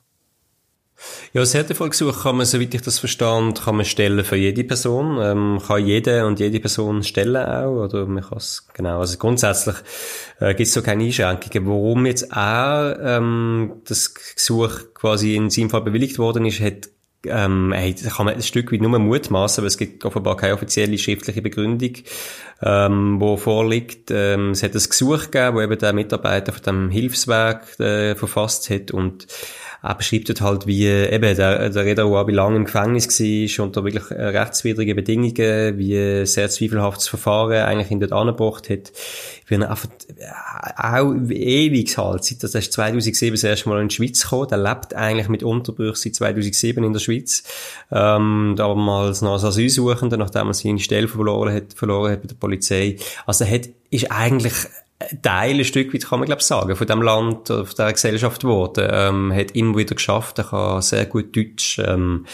Ja, 1.33 1.41
das 1.41 1.53
Härtefallgesuch 1.53 2.23
kann 2.23 2.37
man, 2.37 2.45
soweit 2.45 2.73
ich 2.73 2.81
das 2.81 2.99
verstand, 2.99 3.63
kann 3.63 3.75
man 3.75 3.85
stellen 3.85 4.23
für 4.23 4.37
jede 4.37 4.63
Person, 4.63 5.19
ähm, 5.21 5.61
kann 5.65 5.85
jede 5.85 6.25
und 6.25 6.39
jede 6.39 6.59
Person 6.59 7.03
stellen 7.03 7.35
auch, 7.45 7.85
oder 7.85 8.05
man 8.05 8.23
kann 8.23 8.37
es, 8.37 8.65
genau, 8.73 8.99
also 8.99 9.17
grundsätzlich 9.17 9.75
äh, 10.39 10.55
gibt 10.55 10.67
es 10.67 10.73
so 10.73 10.81
keine 10.81 11.03
Einschränkungen. 11.03 11.67
Warum 11.67 12.05
jetzt 12.05 12.31
auch 12.31 12.95
ähm, 13.01 13.81
das 13.85 14.13
Gesuch 14.13 14.93
quasi 14.93 15.35
in 15.35 15.49
seinem 15.49 15.69
Fall 15.69 15.81
bewilligt 15.81 16.17
worden 16.17 16.45
ist, 16.45 16.61
hat 16.61 16.87
ähm, 17.27 17.73
hey, 17.73 17.95
da 18.01 18.09
kann 18.09 18.25
man 18.25 18.35
ein 18.35 18.41
Stück 18.41 18.71
weit 18.71 18.81
nur 18.81 18.97
mutmaßen, 18.97 19.61
aber 19.61 19.67
es 19.67 19.77
gibt 19.77 20.05
offenbar 20.05 20.37
keine 20.37 20.53
offizielle 20.53 20.97
schriftliche 20.97 21.41
Begründung, 21.41 21.93
ähm, 22.61 23.19
wo 23.19 23.37
vorliegt. 23.37 24.11
Ähm, 24.11 24.51
es 24.51 24.63
hat 24.63 24.75
ein 24.75 24.83
Gesuch 24.83 25.31
gegeben, 25.31 25.55
wo 25.55 25.61
eben 25.61 25.77
der 25.77 25.93
Mitarbeiter 25.93 26.53
von 26.53 26.63
dem 26.63 26.89
Hilfswerk 26.89 27.79
äh, 27.79 28.15
verfasst 28.15 28.69
hat 28.69 28.91
und 28.91 29.27
er 29.85 29.93
beschreibt 29.93 30.29
dort 30.29 30.41
halt, 30.41 30.65
wie 30.65 30.87
eben 30.87 31.35
der, 31.35 31.69
der 31.69 31.85
Redauer 31.85 32.27
lange 32.31 32.55
im 32.55 32.65
Gefängnis 32.65 33.07
war, 33.19 33.65
unter 33.65 33.83
wirklich 33.83 34.09
rechtswidrigen 34.09 34.95
Bedingungen, 34.95 35.77
wie 35.77 36.25
sehr 36.25 36.49
zweifelhaftes 36.49 37.07
Verfahren 37.07 37.63
eigentlich 37.63 37.91
ihn 37.91 37.99
dort 37.99 38.11
angebracht 38.11 38.67
hat, 38.71 38.91
wie 39.45 39.53
er 39.53 39.69
einfach 39.69 39.87
auch 40.75 41.13
ewig 41.29 41.95
halt, 41.99 42.23
seit 42.23 42.43
ist 42.43 42.73
2007 42.73 43.35
das 43.35 43.43
erste 43.43 43.69
Mal 43.69 43.79
in 43.79 43.89
die 43.89 43.95
Schweiz 43.95 44.23
gekommen, 44.23 44.47
der 44.47 44.57
lebt 44.57 44.95
eigentlich 44.95 45.29
mit 45.29 45.43
Unterbrüchen 45.43 45.95
seit 45.95 46.15
2007 46.15 46.83
in 46.83 46.93
der 46.93 46.99
Schweiz, 46.99 47.14
ähm, 47.91 48.55
damals 48.57 49.21
noch 49.21 49.33
als 49.33 49.43
Asylsuchender, 49.43 50.17
nachdem 50.17 50.47
er 50.47 50.53
seine 50.53 50.79
Stelle 50.79 51.07
verloren 51.07 51.53
hat, 51.53 51.73
verloren 51.73 52.11
hat 52.11 52.21
bei 52.21 52.27
der 52.27 52.35
Polizei. 52.35 52.97
Also 53.25 53.45
er 53.45 53.51
hat, 53.51 53.69
ist 53.89 54.11
eigentlich 54.11 54.53
Teil, 55.21 55.57
ein 55.57 55.65
Stück 55.65 55.93
weit 55.93 56.05
kann 56.05 56.19
man 56.19 56.25
glaube 56.25 56.39
ich 56.39 56.47
sagen, 56.47 56.73
von 56.73 56.87
dem 56.87 57.01
Land, 57.01 57.49
von 57.49 57.67
der 57.77 57.91
Gesellschaft 57.91 58.41
geworden. 58.41 58.87
Ähm, 58.89 59.33
hat 59.33 59.51
immer 59.51 59.77
wieder 59.77 59.93
geschafft, 59.93 60.39
er 60.39 60.45
kann 60.45 60.81
sehr 60.81 61.05
gut 61.05 61.35
Deutsch, 61.35 61.79
ähm, 61.79 62.25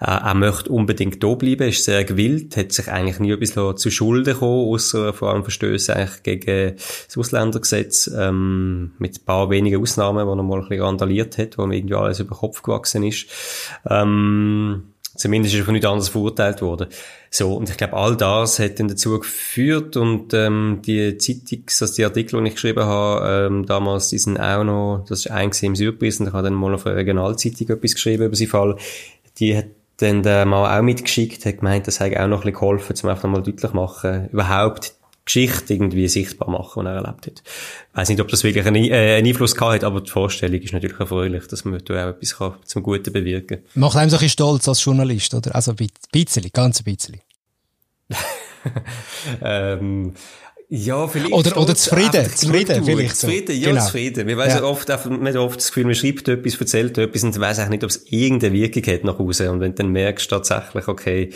äh, 0.00 0.06
er 0.06 0.34
möchte 0.34 0.70
unbedingt 0.70 1.22
da 1.22 1.34
bleiben, 1.34 1.68
ist 1.68 1.84
sehr 1.84 2.04
gewillt, 2.04 2.56
hat 2.56 2.72
sich 2.72 2.90
eigentlich 2.90 3.20
nie 3.20 3.32
etwas 3.32 3.80
zu 3.80 3.90
Schulden 3.90 4.32
gekommen, 4.32 4.72
außer 4.72 5.12
vor 5.12 5.30
allem 5.30 5.42
Verstöße 5.42 5.94
eigentlich 5.94 6.22
gegen 6.22 6.76
das 6.76 7.18
Ausländergesetz, 7.18 8.10
ähm, 8.16 8.92
mit 8.98 9.18
ein 9.20 9.24
paar 9.26 9.50
wenigen 9.50 9.82
Ausnahmen, 9.82 10.26
wo 10.26 10.32
er 10.32 10.42
mal 10.42 10.60
ein 10.62 10.68
bisschen 10.68 10.84
randaliert 10.84 11.36
hat, 11.36 11.58
wo 11.58 11.64
ihm 11.64 11.72
irgendwie 11.72 11.96
alles 11.96 12.20
über 12.20 12.34
den 12.34 12.38
Kopf 12.38 12.62
gewachsen 12.62 13.02
ist. 13.02 13.26
Ähm, 13.88 14.94
Zumindest 15.16 15.54
ist 15.54 15.60
er 15.60 15.64
von 15.64 15.72
nichts 15.72 15.86
anderes 15.86 16.08
verurteilt 16.08 16.62
worden. 16.62 16.88
So, 17.30 17.54
und 17.54 17.68
ich 17.68 17.76
glaube, 17.76 17.94
all 17.94 18.16
das 18.16 18.58
hat 18.58 18.78
dann 18.78 18.88
dazu 18.88 19.18
geführt 19.18 19.96
und 19.96 20.32
ähm, 20.34 20.80
die 20.84 21.18
Zeitungs-, 21.18 21.82
also 21.82 21.94
die 21.94 22.04
Artikel, 22.04 22.40
die 22.40 22.48
ich 22.48 22.54
geschrieben 22.54 22.84
habe, 22.84 23.46
ähm, 23.46 23.66
damals, 23.66 24.08
die 24.08 24.18
sind 24.18 24.38
auch 24.38 24.64
noch, 24.64 25.04
das 25.08 25.20
ist 25.20 25.30
ein 25.30 25.50
im 25.62 25.76
Südpreis 25.76 26.20
und 26.20 26.28
ich 26.28 26.32
habe 26.32 26.44
dann 26.44 26.54
mal 26.54 26.74
auf 26.74 26.86
einer 26.86 26.96
Regionalzeitung 26.96 27.68
etwas 27.68 27.94
geschrieben 27.94 28.24
über 28.24 28.36
seinen 28.36 28.48
Fall. 28.48 28.76
Die 29.38 29.56
hat 29.56 29.66
dann 29.98 30.22
der 30.22 30.44
Mann 30.44 30.78
auch 30.78 30.82
mitgeschickt, 30.82 31.44
hat 31.46 31.58
gemeint, 31.58 31.86
das 31.86 32.00
hat 32.00 32.16
auch 32.16 32.26
noch 32.26 32.38
ein 32.38 32.52
bisschen 32.52 32.52
geholfen, 32.52 32.96
um 33.02 33.08
einfach 33.10 33.28
mal 33.28 33.42
deutlich 33.42 33.72
machen, 33.72 34.28
überhaupt 34.30 34.94
Geschichte 35.26 35.74
irgendwie 35.74 36.08
sichtbar 36.08 36.48
machen, 36.48 36.84
die 36.84 36.88
er 36.88 36.94
erlebt 36.94 37.26
hat. 37.26 37.42
Ich 37.44 37.96
weiss 37.96 38.08
nicht, 38.08 38.20
ob 38.20 38.28
das 38.28 38.44
wirklich 38.44 38.64
einen, 38.64 38.84
äh, 38.84 39.16
einen 39.16 39.26
Einfluss 39.26 39.54
gehabt 39.54 39.74
hat, 39.74 39.84
aber 39.84 40.00
die 40.00 40.10
Vorstellung 40.10 40.60
ist 40.60 40.72
natürlich 40.72 40.98
erfreulich, 40.98 41.48
dass 41.48 41.64
man 41.64 41.82
da 41.84 42.04
auch 42.04 42.10
etwas 42.14 42.38
kann 42.38 42.54
zum 42.64 42.82
Guten 42.82 43.12
bewirken 43.12 43.62
kann. 43.62 43.80
Macht 43.80 43.96
einem 43.96 44.08
so 44.08 44.16
ein 44.16 44.20
bisschen 44.20 44.30
stolz 44.30 44.68
als 44.68 44.82
Journalist, 44.82 45.34
oder? 45.34 45.54
Also 45.54 45.72
ein 45.72 45.88
bisschen, 46.12 46.50
ganz 46.52 46.80
ein 46.80 46.84
bisschen. 46.84 47.20
ähm, 49.42 50.14
ja, 50.68 51.06
vielleicht. 51.06 51.32
Oder, 51.32 51.56
oder 51.58 51.76
zufrieden, 51.76 52.28
zufrieden, 52.34 52.84
vielleicht. 52.84 53.16
So. 53.16 53.28
Zufrieden, 53.28 53.56
ja, 53.56 53.68
genau. 53.68 53.84
zufrieden. 53.84 54.26
Wir 54.26 54.36
weiss 54.36 54.54
ja. 54.54 54.64
oft, 54.64 54.88
man 54.88 55.28
hat 55.28 55.36
oft 55.36 55.60
das 55.60 55.68
Gefühl, 55.68 55.84
man 55.84 55.94
schreibt 55.94 56.26
etwas, 56.26 56.56
erzählt 56.56 56.98
etwas 56.98 57.22
und 57.22 57.38
weiss 57.38 57.60
auch 57.60 57.68
nicht, 57.68 57.84
ob 57.84 57.90
es 57.90 58.04
irgendeine 58.10 58.52
Wirkung 58.52 58.82
hat 58.92 59.04
nach 59.04 59.20
außen. 59.20 59.48
Und 59.48 59.60
wenn 59.60 59.72
du 59.72 59.82
dann 59.82 59.92
merkst, 59.92 60.28
tatsächlich, 60.28 60.88
okay, 60.88 61.30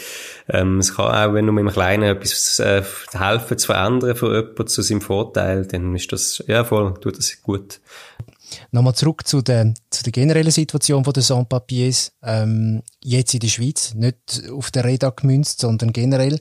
ähm, 0.49 0.79
es 0.79 0.97
kann 0.97 1.15
auch, 1.15 1.33
wenn 1.35 1.47
du 1.47 1.53
mit 1.53 1.63
einem 1.63 1.73
Kleinen 1.73 2.17
etwas, 2.17 2.59
äh, 2.59 2.83
helfen 3.13 3.57
zu 3.57 3.67
verändern 3.67 4.17
für 4.17 4.35
jemanden 4.35 4.67
zu 4.67 4.83
seinem 4.83 5.01
Vorteil, 5.01 5.65
dann 5.65 5.95
ist 5.95 6.13
das, 6.13 6.43
ja, 6.49 6.65
voll, 6.65 6.95
tut 7.01 7.17
das 7.17 7.41
gut. 7.41 7.79
Nochmal 8.71 8.95
zurück 8.95 9.27
zu 9.27 9.43
der, 9.43 9.75
zu 9.91 10.03
der 10.03 10.13
generellen 10.13 10.51
Situation 10.51 11.03
den 11.03 11.23
Sans-Papiers, 11.23 12.13
ähm, 12.23 12.83
jetzt 13.03 13.35
in 13.35 13.41
der 13.41 13.49
Schweiz, 13.49 13.95
nicht 13.95 14.43
auf 14.53 14.71
der 14.71 14.85
Reda 14.85 15.11
gemünzt, 15.11 15.61
sondern 15.61 15.93
generell. 15.93 16.41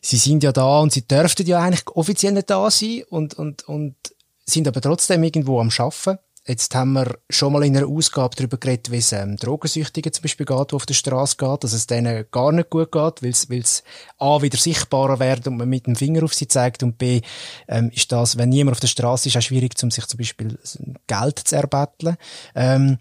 Sie 0.00 0.16
sind 0.16 0.42
ja 0.42 0.52
da 0.52 0.80
und 0.80 0.92
sie 0.92 1.06
dürften 1.06 1.46
ja 1.46 1.60
eigentlich 1.60 1.86
offiziell 1.88 2.32
nicht 2.32 2.50
da 2.50 2.70
sein 2.70 3.02
und, 3.08 3.34
und, 3.34 3.68
und 3.68 3.96
sind 4.44 4.68
aber 4.68 4.80
trotzdem 4.80 5.22
irgendwo 5.22 5.60
am 5.60 5.70
Schaffen. 5.70 6.18
Jetzt 6.50 6.74
haben 6.74 6.94
wir 6.94 7.16
schon 7.28 7.52
mal 7.52 7.62
in 7.62 7.76
einer 7.76 7.86
Ausgabe 7.86 8.34
darüber 8.34 8.56
geredet, 8.56 8.90
wie 8.90 8.96
es 8.96 9.12
ähm, 9.12 9.36
Drogensüchtigen 9.36 10.12
zum 10.12 10.22
Beispiel 10.22 10.44
geht, 10.44 10.72
die 10.72 10.74
auf 10.74 10.84
der 10.84 10.94
Straße 10.94 11.36
geht, 11.36 11.62
dass 11.62 11.72
es 11.72 11.86
denen 11.86 12.24
gar 12.32 12.50
nicht 12.50 12.70
gut 12.70 12.90
geht, 12.90 13.22
weil 13.22 13.60
es 13.60 13.84
A, 14.18 14.42
wieder 14.42 14.58
sichtbarer 14.58 15.20
werden 15.20 15.52
und 15.52 15.58
man 15.58 15.68
mit 15.68 15.86
dem 15.86 15.94
Finger 15.94 16.24
auf 16.24 16.34
sie 16.34 16.48
zeigt 16.48 16.82
und 16.82 16.98
B, 16.98 17.20
ähm, 17.68 17.92
ist 17.94 18.10
das, 18.10 18.36
wenn 18.36 18.48
niemand 18.48 18.74
auf 18.74 18.80
der 18.80 18.88
Straße 18.88 19.28
ist, 19.28 19.36
auch 19.36 19.42
schwierig, 19.42 19.80
um 19.80 19.92
sich 19.92 20.04
zum 20.06 20.18
Beispiel 20.18 20.58
Geld 21.06 21.38
zu 21.38 21.54
erbetteln. 21.54 22.16
Ähm, 22.56 22.98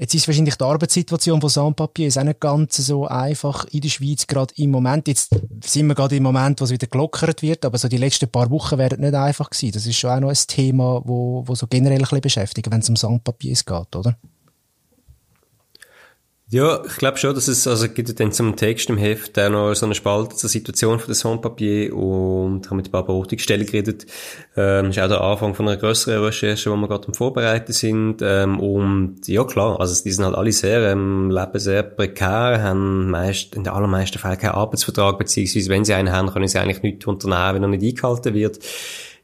Jetzt 0.00 0.14
ist 0.14 0.28
wahrscheinlich 0.28 0.54
die 0.54 0.64
Arbeitssituation 0.64 1.40
von 1.40 1.50
Sans-Papier 1.50 2.08
auch 2.16 2.22
nicht 2.22 2.38
ganz 2.38 2.76
so 2.76 3.08
einfach 3.08 3.64
in 3.72 3.80
der 3.80 3.88
Schweiz, 3.88 4.28
gerade 4.28 4.54
im 4.56 4.70
Moment. 4.70 5.08
Jetzt 5.08 5.34
sind 5.64 5.88
wir 5.88 5.96
gerade 5.96 6.14
im 6.14 6.22
Moment, 6.22 6.60
wo 6.60 6.64
es 6.64 6.70
wieder 6.70 6.86
gelockert 6.86 7.42
wird, 7.42 7.64
aber 7.64 7.78
so 7.78 7.88
die 7.88 7.96
letzten 7.96 8.28
paar 8.28 8.48
Wochen 8.48 8.78
werden 8.78 9.00
nicht 9.00 9.14
einfach 9.14 9.50
gewesen. 9.50 9.72
Das 9.72 9.86
ist 9.86 9.98
schon 9.98 10.10
auch 10.10 10.20
noch 10.20 10.28
ein 10.28 10.38
Thema, 10.46 11.02
wo, 11.04 11.42
wo 11.44 11.54
so 11.56 11.66
generell 11.66 11.98
ein 11.98 12.02
bisschen 12.02 12.20
beschäftigt, 12.20 12.70
wenn 12.70 12.78
es 12.78 12.88
um 12.88 12.94
Sans-Papier 12.94 13.54
geht, 13.54 13.96
oder? 13.96 14.16
Ja, 16.50 16.82
ich 16.82 16.96
glaube 16.96 17.18
schon, 17.18 17.34
dass 17.34 17.46
es, 17.46 17.66
also 17.66 17.90
gibt 17.90 18.18
dann 18.20 18.32
zum 18.32 18.56
Text 18.56 18.88
im 18.88 18.96
Heft 18.96 19.38
auch 19.38 19.50
noch 19.50 19.74
so 19.74 19.84
eine 19.84 19.94
Spalte 19.94 20.34
zur 20.34 20.48
Situation 20.48 20.98
von 20.98 21.08
der 21.08 21.14
Sans-Papier 21.14 21.94
und 21.94 22.62
ich 22.64 22.66
habe 22.70 22.76
mit 22.76 22.90
Barbara 22.90 23.18
Hurtigstelle 23.18 23.66
geredet. 23.66 24.06
Ähm, 24.56 24.88
ist 24.88 24.98
auch 24.98 25.08
der 25.08 25.20
Anfang 25.20 25.54
von 25.54 25.68
einer 25.68 25.76
grösseren 25.76 26.24
Recherche, 26.24 26.70
wo 26.70 26.76
wir 26.76 26.88
gerade 26.88 27.06
am 27.06 27.12
Vorbereiten 27.12 27.74
sind. 27.74 28.22
Ähm, 28.22 28.60
und 28.60 29.28
ja, 29.28 29.44
klar, 29.44 29.78
also 29.78 30.02
die 30.02 30.10
sind 30.10 30.24
halt 30.24 30.36
alle 30.36 30.52
sehr, 30.52 30.90
ähm, 30.90 31.30
leben 31.30 31.58
sehr 31.58 31.82
prekär, 31.82 32.62
haben 32.62 33.10
meist, 33.10 33.54
in 33.54 33.64
den 33.64 33.72
allermeisten 33.74 34.18
Fällen 34.18 34.38
keinen 34.38 34.52
Arbeitsvertrag, 34.52 35.18
beziehungsweise 35.18 35.68
wenn 35.68 35.84
sie 35.84 35.92
einen 35.92 36.12
haben, 36.12 36.30
können 36.30 36.48
sie 36.48 36.58
eigentlich 36.58 36.82
nichts 36.82 37.06
unternehmen, 37.06 37.56
wenn 37.56 37.62
er 37.64 37.68
nicht 37.68 37.84
eingehalten 37.84 38.32
wird. 38.32 38.58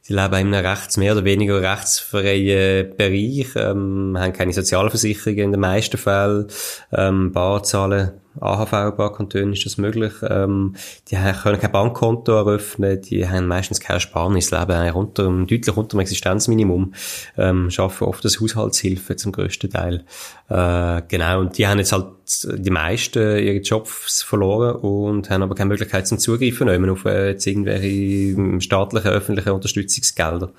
Sie 0.07 0.13
leben 0.13 0.35
in 0.35 0.53
einem 0.53 0.65
rechts, 0.67 0.97
mehr 0.97 1.13
oder 1.13 1.23
weniger 1.23 1.63
rechtsfreien 1.63 2.95
Bereich, 2.95 3.47
ähm, 3.55 4.15
haben 4.19 4.33
keine 4.33 4.53
Sozialversicherungen 4.53 5.45
in 5.45 5.51
den 5.53 5.59
meisten 5.59 5.97
Fällen, 5.97 6.45
ähm, 6.91 7.31
Barzahlen 7.31 8.11
AHV, 8.39 8.73
ein 8.73 8.95
paar 8.95 9.13
Kantonen 9.13 9.53
ist 9.53 9.65
das 9.65 9.77
möglich. 9.77 10.13
Ähm, 10.27 10.75
die 11.09 11.15
können 11.15 11.59
kein 11.59 11.71
Bankkonto 11.71 12.33
eröffnen, 12.33 13.01
die 13.01 13.27
haben 13.27 13.47
meistens 13.47 13.79
kein 13.79 13.95
Ersparnis, 13.95 14.51
leben 14.51 14.89
runter, 14.89 15.23
deutlich 15.23 15.77
unter 15.77 15.97
dem 15.97 15.99
Existenzminimum, 16.01 16.93
ähm, 17.37 17.69
schaffen 17.69 18.07
oft 18.07 18.23
das 18.25 18.39
Haushaltshilfe 18.39 19.15
zum 19.15 19.31
größten 19.31 19.69
Teil. 19.69 20.03
Äh, 20.49 21.01
genau, 21.07 21.39
und 21.39 21.57
die 21.57 21.67
haben 21.67 21.79
jetzt 21.79 21.91
halt 21.91 22.07
die 22.43 22.71
meisten 22.71 23.19
ihre 23.19 23.57
Jobs 23.57 24.23
verloren 24.23 24.75
und 24.77 25.29
haben 25.29 25.43
aber 25.43 25.55
keine 25.55 25.69
Möglichkeit 25.69 26.07
zum 26.07 26.17
Zugreifen 26.17 26.67
nehmen 26.67 26.89
auf 26.89 27.05
äh, 27.05 27.29
jetzt 27.29 27.45
irgendwelche 27.45 28.61
staatlichen, 28.61 29.11
öffentlichen 29.11 29.51
Unterstützungsgelder. 29.51 30.51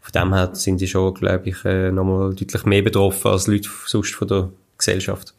Von 0.00 0.12
dem 0.12 0.34
her 0.34 0.50
sind 0.54 0.80
die 0.80 0.86
schon, 0.88 1.14
glaube 1.14 1.48
ich, 1.50 1.64
äh, 1.64 1.90
nochmal 1.90 2.34
deutlich 2.34 2.64
mehr 2.64 2.82
betroffen 2.82 3.32
als 3.32 3.46
Leute 3.46 3.68
sonst 3.86 4.14
von 4.14 4.28
der 4.28 4.48
Gesellschaft. 4.76 5.34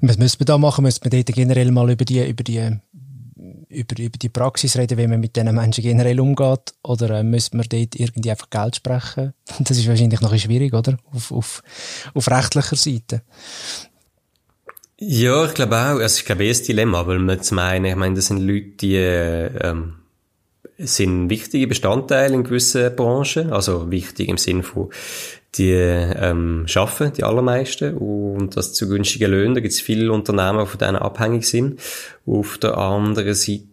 Was 0.00 0.18
müsste 0.18 0.38
man 0.40 0.46
da 0.46 0.58
machen? 0.58 0.84
Müsste 0.84 1.08
man 1.08 1.10
dort 1.10 1.34
generell 1.34 1.70
mal 1.70 1.90
über 1.90 2.04
die, 2.04 2.26
über 2.26 2.42
die, 2.42 2.78
über, 3.68 3.98
über 3.98 4.18
die 4.18 4.28
Praxis 4.28 4.76
reden, 4.76 4.98
wie 4.98 5.06
man 5.06 5.20
mit 5.20 5.36
diesen 5.36 5.54
Menschen 5.54 5.82
generell 5.82 6.20
umgeht? 6.20 6.74
Oder 6.82 7.18
äh, 7.18 7.22
müsste 7.22 7.56
man 7.56 7.66
dort 7.68 7.94
irgendwie 7.96 8.30
einfach 8.30 8.50
Geld 8.50 8.76
sprechen? 8.76 9.34
Das 9.60 9.76
ist 9.76 9.88
wahrscheinlich 9.88 10.20
noch 10.20 10.32
ein 10.32 10.38
schwierig, 10.38 10.74
oder? 10.74 10.96
Auf, 11.12 11.32
auf, 11.32 11.62
auf 12.14 12.30
rechtlicher 12.30 12.76
Seite. 12.76 13.22
Ja, 14.98 15.46
ich 15.46 15.54
glaube 15.54 15.76
auch. 15.76 15.98
Es 15.98 16.18
ist, 16.18 16.26
glaube 16.26 16.44
ich, 16.44 16.58
ein 16.58 16.64
Dilemma, 16.66 17.06
weil 17.06 17.18
man 17.18 17.42
zu 17.42 17.54
meinen, 17.54 17.86
ich 17.86 17.96
meine, 17.96 18.16
das 18.16 18.26
sind 18.26 18.38
Leute, 18.38 18.76
die, 18.80 18.96
ähm, 18.96 19.94
sind 20.86 21.30
wichtige 21.30 21.66
Bestandteile 21.66 22.34
in 22.34 22.44
gewissen 22.44 22.94
Branchen, 22.96 23.52
also 23.52 23.90
wichtig 23.90 24.28
im 24.28 24.38
Sinne 24.38 24.62
von, 24.62 24.90
die 25.56 25.72
ähm, 25.72 26.64
schaffen, 26.66 27.12
die 27.12 27.24
allermeisten, 27.24 27.96
und 27.96 28.56
das 28.56 28.72
zu 28.72 28.88
günstigen 28.88 29.30
Löhnen. 29.30 29.54
Da 29.54 29.60
gibt 29.60 29.74
es 29.74 29.80
viele 29.80 30.12
Unternehmen, 30.12 30.60
die 30.60 30.66
von 30.66 30.78
denen 30.78 30.96
abhängig 30.96 31.48
sind. 31.48 31.80
Auf 32.26 32.58
der 32.58 32.78
anderen 32.78 33.34
Seite 33.34 33.66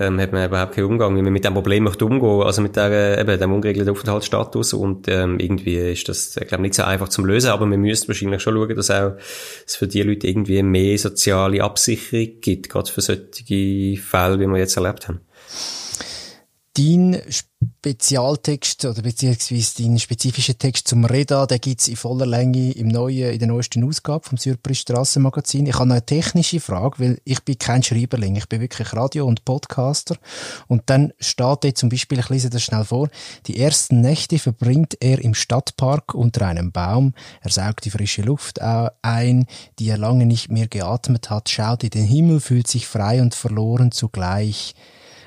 ähm, 0.00 0.20
hat 0.20 0.32
man 0.32 0.48
überhaupt 0.48 0.74
keinen 0.74 0.86
Umgang, 0.86 1.16
wie 1.16 1.22
man 1.22 1.32
mit 1.32 1.44
dem 1.44 1.54
Problem 1.54 1.84
möchte 1.84 2.04
umgehen, 2.04 2.42
also 2.42 2.60
mit 2.60 2.74
der, 2.74 3.18
eben, 3.18 3.38
dem 3.38 3.52
ungeregelten 3.52 3.92
Aufenthaltsstatus 3.92 4.72
und 4.72 5.06
ähm, 5.06 5.38
irgendwie 5.38 5.76
ist 5.76 6.08
das, 6.08 6.36
ich 6.36 6.48
glaube, 6.48 6.62
nicht 6.62 6.74
so 6.74 6.82
einfach 6.82 7.08
zum 7.08 7.24
Lösen, 7.24 7.50
aber 7.50 7.66
man 7.66 7.80
müsste 7.80 8.08
wahrscheinlich 8.08 8.42
schon 8.42 8.54
schauen, 8.54 8.74
dass 8.74 8.90
auch 8.90 9.12
es 9.64 9.76
für 9.76 9.86
die 9.86 10.02
Leute 10.02 10.26
irgendwie 10.26 10.64
mehr 10.64 10.98
soziale 10.98 11.62
Absicherung 11.62 12.40
gibt, 12.40 12.68
gerade 12.68 12.90
für 12.90 13.00
solche 13.00 13.96
Fälle, 14.02 14.40
wie 14.40 14.46
wir 14.46 14.58
jetzt 14.58 14.76
erlebt 14.76 15.06
haben 15.06 15.20
dein 16.76 17.20
Spezialtext 17.28 18.84
oder 18.84 19.02
beziehungsweise 19.02 19.82
dein 19.82 19.98
spezifischer 19.98 20.56
Text 20.56 20.86
zum 20.86 21.04
Reda, 21.04 21.46
der 21.46 21.58
gibt's 21.58 21.88
in 21.88 21.96
voller 21.96 22.26
Länge 22.26 22.72
im 22.72 22.88
neuen, 22.88 23.32
in 23.32 23.38
der 23.38 23.48
neuesten 23.48 23.84
Ausgabe 23.84 24.26
vom 24.26 24.38
Surprise 24.38 24.82
Strassenmagazin. 24.82 25.66
Ich 25.66 25.74
habe 25.74 25.86
noch 25.86 25.96
eine 25.96 26.06
technische 26.06 26.60
Frage, 26.60 26.98
weil 26.98 27.20
ich 27.24 27.42
bin 27.42 27.58
kein 27.58 27.82
Schreiberling, 27.82 28.36
ich 28.36 28.48
bin 28.48 28.60
wirklich 28.60 28.92
Radio- 28.92 29.26
und 29.26 29.44
Podcaster. 29.44 30.16
Und 30.68 30.84
dann 30.86 31.12
steht 31.18 31.64
dort 31.64 31.76
zum 31.76 31.88
Beispiel, 31.88 32.20
ich 32.20 32.28
lese 32.28 32.50
das 32.50 32.62
schnell 32.62 32.84
vor, 32.84 33.08
die 33.46 33.58
ersten 33.58 34.00
Nächte 34.00 34.38
verbringt 34.38 34.96
er 35.00 35.18
im 35.18 35.34
Stadtpark 35.34 36.14
unter 36.14 36.46
einem 36.46 36.70
Baum. 36.70 37.14
Er 37.40 37.50
saugt 37.50 37.84
die 37.84 37.90
frische 37.90 38.22
Luft 38.22 38.60
ein, 38.60 39.46
die 39.78 39.88
er 39.88 39.98
lange 39.98 40.24
nicht 40.24 40.50
mehr 40.50 40.68
geatmet 40.68 41.30
hat, 41.30 41.48
schaut 41.48 41.82
in 41.82 41.90
den 41.90 42.06
Himmel, 42.06 42.40
fühlt 42.40 42.68
sich 42.68 42.86
frei 42.86 43.20
und 43.20 43.34
verloren 43.34 43.90
zugleich. 43.90 44.74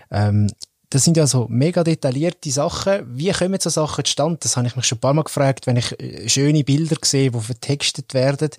Ähm, 0.10 0.48
das 0.94 1.04
sind 1.04 1.18
ja 1.18 1.26
so 1.26 1.48
mega 1.50 1.84
detaillierte 1.84 2.52
Sachen. 2.52 3.18
Wie 3.18 3.32
kommen 3.32 3.60
so 3.60 3.72
Sachen 3.72 4.06
zustande? 4.06 4.38
Das 4.40 4.56
habe 4.56 4.68
ich 4.68 4.76
mich 4.76 4.86
schon 4.86 5.00
ein 5.00 5.02
paar 5.02 5.16
Mal 5.16 5.24
gefragt, 5.24 5.66
wenn 5.66 5.78
ich 5.78 6.00
äh, 6.00 6.30
schöne 6.30 6.64
Bilder 6.64 6.98
sehe, 7.04 7.32
die 7.32 7.40
vertextet 7.40 8.14
werden. 8.14 8.52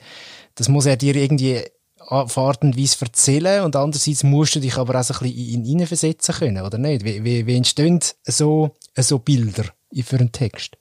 Das 0.57 0.69
muss 0.69 0.87
er 0.87 0.97
dir 0.97 1.15
irgendwie 1.15 1.63
auf 2.01 2.37
Art 2.37 2.63
und 2.63 2.77
Weise 2.77 2.97
erzählen 3.03 3.63
und 3.63 3.77
andererseits 3.77 4.25
musst 4.25 4.57
du 4.57 4.61
dich 4.61 4.77
aber 4.77 4.99
auch 4.99 5.05
so 5.05 5.15
ein 5.15 5.21
bisschen 5.21 5.55
in 5.55 5.65
ihn 5.65 5.87
versetzen 5.87 6.35
können, 6.35 6.65
oder 6.65 6.77
nicht? 6.77 7.05
Wie, 7.05 7.23
wie, 7.23 7.47
wie 7.47 7.57
entstehen 7.57 8.01
so, 8.25 8.75
so 8.99 9.21
Bilder 9.21 9.67
für 10.03 10.17
einen 10.17 10.33
Text? 10.33 10.77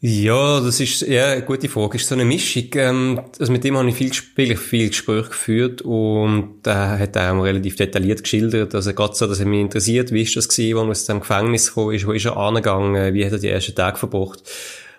Ja, 0.00 0.60
das 0.60 0.78
ist 0.78 1.00
ja 1.00 1.32
eine 1.32 1.42
gute 1.42 1.68
Frage. 1.68 1.96
Ist 1.96 2.06
so 2.06 2.14
eine 2.14 2.24
Mischung. 2.24 2.68
Ähm, 2.74 3.20
also 3.38 3.50
mit 3.50 3.64
dem 3.64 3.76
habe 3.76 3.88
ich 3.88 3.96
viel, 3.96 4.12
viel, 4.12 4.56
viel 4.56 4.88
Gespräch 4.90 5.28
geführt 5.28 5.82
und 5.82 6.64
er 6.64 7.00
hat 7.00 7.16
auch 7.16 7.42
relativ 7.42 7.74
detailliert 7.74 8.22
geschildert. 8.22 8.76
Also 8.76 8.94
gerade 8.94 9.16
so, 9.16 9.26
dass 9.26 9.40
er 9.40 9.46
mich 9.46 9.60
interessiert, 9.60 10.12
wie 10.12 10.22
ist 10.22 10.36
das 10.36 10.48
gewesen, 10.48 10.76
wo 10.76 10.82
er 10.82 10.90
aus 10.90 11.06
dem 11.06 11.18
Gefängnis 11.18 11.68
gekommen 11.68 11.94
ist, 11.94 12.06
wo 12.06 12.12
ist 12.12 12.26
er 12.26 12.36
angegangen, 12.36 13.12
wie 13.12 13.26
hat 13.26 13.32
er 13.32 13.38
die 13.38 13.48
ersten 13.48 13.74
Tage 13.74 13.98
verbracht. 13.98 14.44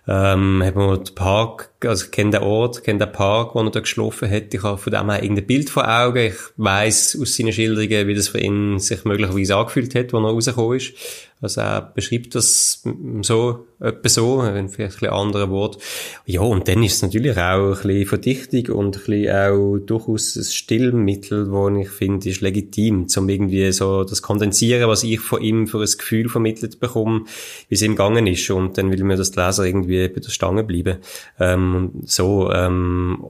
Ähm, 0.05 0.61
hat 0.65 0.75
man 0.75 1.03
den 1.03 1.15
Park, 1.15 1.69
also 1.85 2.05
ich 2.05 2.11
kenne 2.11 2.31
den 2.31 2.41
Ort, 2.41 2.83
kenne 2.83 2.99
den 2.99 3.11
Park, 3.11 3.55
wo 3.55 3.61
er 3.61 3.69
da 3.69 3.79
geschlafen 3.79 4.29
hat. 4.29 4.53
Ich 4.53 4.63
habe 4.63 4.77
von 4.77 4.91
dem 4.91 5.09
her 5.09 5.21
irgendein 5.21 5.45
Bild 5.45 5.69
vor 5.69 5.87
Augen. 5.87 6.17
Ich 6.17 6.39
weiss 6.57 7.17
aus 7.21 7.35
seinen 7.35 7.53
Schilderungen, 7.53 8.07
wie 8.07 8.15
das 8.15 8.27
für 8.27 8.39
ihn 8.39 8.79
sich 8.79 9.05
möglicherweise 9.05 9.55
angefühlt 9.55 9.95
hat, 9.95 10.13
als 10.13 10.13
er 10.13 10.19
rausgekommen 10.19 10.77
ist. 10.77 10.93
Also 11.41 11.61
er 11.61 11.81
beschreibt 11.81 12.35
das 12.35 12.83
so, 13.21 13.65
etwa 13.79 14.09
so, 14.09 14.41
vielleicht 14.41 14.79
ein 14.79 14.87
bisschen 15.11 15.49
Wort. 15.49 15.77
Ja, 16.25 16.41
und 16.41 16.67
dann 16.67 16.83
ist 16.83 16.95
es 16.95 17.01
natürlich 17.01 17.37
auch 17.37 17.69
ein 17.69 17.81
bisschen 17.81 18.05
Verdichtung 18.05 18.75
und 18.75 18.97
ein 18.97 19.03
bisschen 19.03 19.35
auch 19.35 19.77
durchaus 19.77 20.35
ein 20.35 20.43
Stillmittel, 20.43 21.49
wo 21.49 21.69
ich 21.69 21.89
finde, 21.89 22.29
ist 22.29 22.41
legitim, 22.41 23.07
um 23.15 23.29
irgendwie 23.29 23.71
so 23.71 24.03
das 24.03 24.21
kondensieren, 24.21 24.89
was 24.89 25.03
ich 25.03 25.21
von 25.21 25.41
ihm 25.41 25.67
für 25.67 25.79
ein 25.79 25.97
Gefühl 25.97 26.27
vermittelt 26.27 26.81
bekomme, 26.81 27.23
wie 27.69 27.75
es 27.75 27.81
ihm 27.81 27.91
gegangen 27.91 28.27
ist. 28.27 28.49
Und 28.49 28.77
dann 28.77 28.91
will 28.91 29.03
mir 29.03 29.15
das 29.15 29.33
Leser 29.35 29.63
irgendwie 29.63 30.09
bei 30.09 30.19
der 30.19 30.31
Stange 30.31 30.65
bleiben. 30.65 30.97
Ähm, 31.39 31.91
so, 32.03 32.51
ähm, 32.51 33.27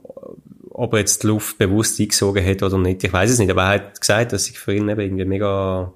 ob 0.72 0.94
er 0.94 1.00
jetzt 1.00 1.24
die 1.24 1.28
Luft 1.28 1.58
bewusst 1.58 2.00
eingesogen 2.00 2.46
hat 2.46 2.64
oder 2.64 2.78
nicht, 2.78 3.04
ich 3.04 3.12
weiß 3.12 3.30
es 3.30 3.38
nicht, 3.38 3.52
aber 3.52 3.64
er 3.64 3.70
hat 3.70 4.00
gesagt, 4.00 4.34
dass 4.34 4.50
ich 4.50 4.58
für 4.58 4.74
ihn 4.74 4.88
eben 4.88 5.02
irgendwie 5.02 5.26
mega 5.26 5.94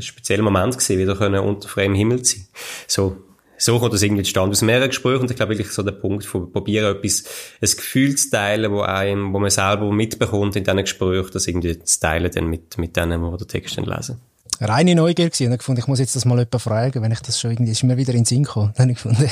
spezieller 0.00 0.42
Moment 0.42 0.74
gewesen, 0.74 0.98
wieder 0.98 1.16
können 1.16 1.40
unter 1.40 1.68
freiem 1.68 1.94
Himmel 1.94 2.24
sein. 2.24 2.46
So, 2.86 3.16
so 3.58 3.78
kommt 3.78 3.92
das 3.92 4.02
irgendwie 4.02 4.24
zustande. 4.24 4.52
Aus 4.52 4.62
mehreren 4.62 4.88
Gesprächen. 4.88 5.20
Und 5.20 5.30
ich 5.30 5.36
glaube 5.36 5.50
wirklich 5.56 5.70
so 5.70 5.82
der 5.82 5.92
Punkt 5.92 6.24
von 6.24 6.50
probieren 6.50 6.96
etwas, 6.96 7.24
ein 7.60 7.70
Gefühl 7.76 8.16
zu 8.16 8.30
teilen, 8.30 8.72
wo 8.72 8.80
einem, 8.80 9.32
wo 9.32 9.38
man 9.38 9.50
selber 9.50 9.90
mitbekommt 9.92 10.56
in 10.56 10.64
diesen 10.64 10.78
Gesprächen, 10.78 11.30
das 11.32 11.46
irgendwie 11.46 11.78
zu 11.78 12.00
teilen 12.00 12.30
dann 12.34 12.48
mit, 12.48 12.76
mit 12.78 12.96
denen, 12.96 13.22
die 13.22 13.36
den 13.36 13.48
Text 13.48 13.78
dann 13.78 13.84
lesen 13.84 14.20
reine 14.62 14.94
Neugier 14.94 15.28
gewesen 15.28 15.46
und 15.46 15.52
ich 15.52 15.58
gefunden, 15.58 15.80
ich 15.80 15.86
muss 15.86 15.98
jetzt 15.98 16.16
das 16.16 16.24
mal 16.24 16.34
jemanden 16.34 16.58
fragen, 16.58 17.02
wenn 17.02 17.12
ich 17.12 17.20
das 17.20 17.40
schon 17.40 17.52
irgendwie, 17.52 17.72
ist 17.72 17.82
mir 17.82 17.96
wieder 17.96 18.12
in 18.12 18.20
den 18.20 18.24
Sinn 18.24 18.44
gekommen. 18.44 18.72
Dann 18.76 18.90
ich 18.90 18.96
gefunden. 18.96 19.28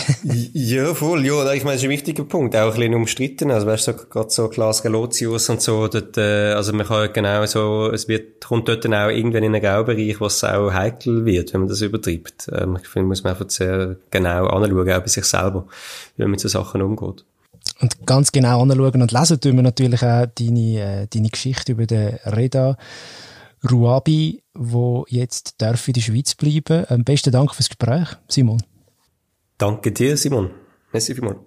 ja, 0.52 0.94
voll, 0.94 1.24
ja, 1.24 1.52
ich 1.52 1.64
meine, 1.64 1.74
das 1.74 1.82
ist 1.82 1.84
ein 1.84 1.90
wichtiger 1.90 2.24
Punkt, 2.24 2.56
auch 2.56 2.72
ein 2.72 2.74
bisschen 2.74 2.94
umstritten, 2.94 3.50
also 3.50 3.66
weißt 3.66 3.88
du, 3.88 3.92
so, 3.92 3.98
gerade 4.08 4.30
so 4.30 4.48
Klaas 4.48 4.82
Galotius 4.82 5.48
und 5.50 5.62
so, 5.62 5.88
dort, 5.88 6.16
äh, 6.18 6.52
also 6.52 6.72
man 6.72 6.86
kann 6.86 7.12
genau 7.12 7.46
so, 7.46 7.90
es 7.92 8.08
wird, 8.08 8.44
kommt 8.44 8.68
dort 8.68 8.84
dann 8.84 8.94
auch 8.94 9.08
irgendwann 9.08 9.44
in 9.44 9.54
einen 9.54 9.62
Graubereich, 9.62 10.20
was 10.20 10.44
auch 10.44 10.72
heikel 10.72 11.24
wird, 11.24 11.52
wenn 11.52 11.60
man 11.60 11.68
das 11.68 11.80
übertreibt. 11.80 12.50
Ähm, 12.52 12.78
ich 12.80 12.88
finde, 12.88 13.08
muss 13.08 13.22
man 13.22 13.32
einfach 13.32 13.48
sehr 13.50 13.96
genau 14.10 14.46
anschauen, 14.46 14.90
auch 14.90 15.00
bei 15.00 15.06
sich 15.06 15.24
selber, 15.24 15.66
wie 16.16 16.22
man 16.22 16.32
mit 16.32 16.40
so 16.40 16.48
Sachen 16.48 16.82
umgeht. 16.82 17.24
Und 17.80 18.06
ganz 18.06 18.32
genau 18.32 18.62
anschauen 18.62 19.02
und 19.02 19.12
lesen 19.12 19.40
tun 19.40 19.56
wir 19.56 19.62
natürlich 19.62 20.02
auch 20.02 20.26
deine, 20.26 21.02
äh, 21.02 21.06
deine 21.06 21.28
Geschichte 21.28 21.72
über 21.72 21.86
den 21.86 22.18
Reda 22.26 22.76
Ruabi, 23.68 24.42
wo 24.54 25.04
jetzt 25.08 25.60
darf 25.60 25.86
in 25.88 25.94
der 25.94 26.00
Schweiz 26.00 26.34
bleiben. 26.34 26.84
Am 26.88 27.04
besten 27.04 27.32
Dank 27.32 27.54
fürs 27.54 27.68
Gespräch, 27.68 28.08
Simon. 28.28 28.62
Danke 29.58 29.92
dir, 29.92 30.16
Simon. 30.16 30.50
Merci 30.92 31.14
vielmals. 31.14 31.38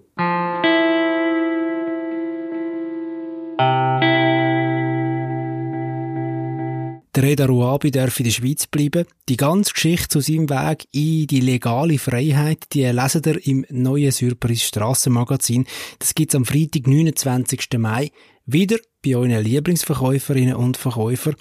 Der 7.14 7.22
Reda 7.22 7.46
Ruabi 7.46 7.92
darf 7.92 8.18
in 8.18 8.24
der 8.24 8.32
Schweiz 8.32 8.66
bleiben. 8.66 9.06
Die 9.28 9.36
ganze 9.36 9.72
Geschichte 9.72 10.08
zu 10.08 10.20
seinem 10.20 10.50
Weg 10.50 10.88
in 10.90 11.28
die 11.28 11.40
legale 11.40 11.96
Freiheit, 11.98 12.64
die 12.72 12.84
lesen 12.86 13.22
ihr 13.26 13.46
im 13.46 13.64
neuen 13.70 14.10
Surprise 14.10 14.64
Strassenmagazin. 14.64 15.64
Das 16.00 16.16
gibt's 16.16 16.34
am 16.34 16.44
Freitag, 16.44 16.88
29. 16.88 17.68
Mai. 17.78 18.10
Wieder 18.46 18.76
bei 19.02 19.16
euren 19.16 19.42
Lieblingsverkäuferinnen 19.42 20.54
und 20.54 20.76
Verkäufer. 20.76 21.32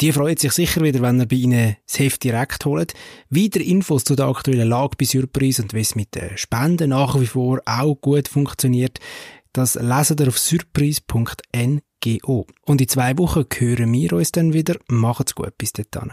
Die 0.00 0.10
freuen 0.10 0.36
sich 0.36 0.52
sicher 0.52 0.82
wieder, 0.82 1.00
wenn 1.00 1.20
ihr 1.20 1.26
bei 1.26 1.36
ihnen 1.36 1.76
das 1.86 2.00
Heft 2.00 2.24
direkt 2.24 2.64
holt. 2.64 2.94
Weitere 3.30 3.62
Infos 3.62 4.02
zu 4.02 4.16
der 4.16 4.26
aktuellen 4.26 4.68
Lage 4.68 4.96
bei 4.98 5.04
Surprise 5.04 5.62
und 5.62 5.72
wie 5.72 5.80
es 5.80 5.94
mit 5.94 6.16
den 6.16 6.36
Spenden 6.36 6.90
nach 6.90 7.20
wie 7.20 7.26
vor 7.26 7.60
auch 7.64 7.94
gut 8.00 8.26
funktioniert, 8.26 8.98
das 9.52 9.76
lesen 9.76 10.16
ihr 10.18 10.28
auf 10.28 10.38
surprise.ngo. 10.38 12.46
Und 12.66 12.80
in 12.80 12.88
zwei 12.88 13.16
Wochen 13.18 13.44
hören 13.56 13.92
wir 13.92 14.12
uns 14.14 14.32
dann 14.32 14.52
wieder. 14.52 14.74
Macht's 14.88 15.36
gut, 15.36 15.56
bis 15.58 15.72
dahin. 15.72 16.12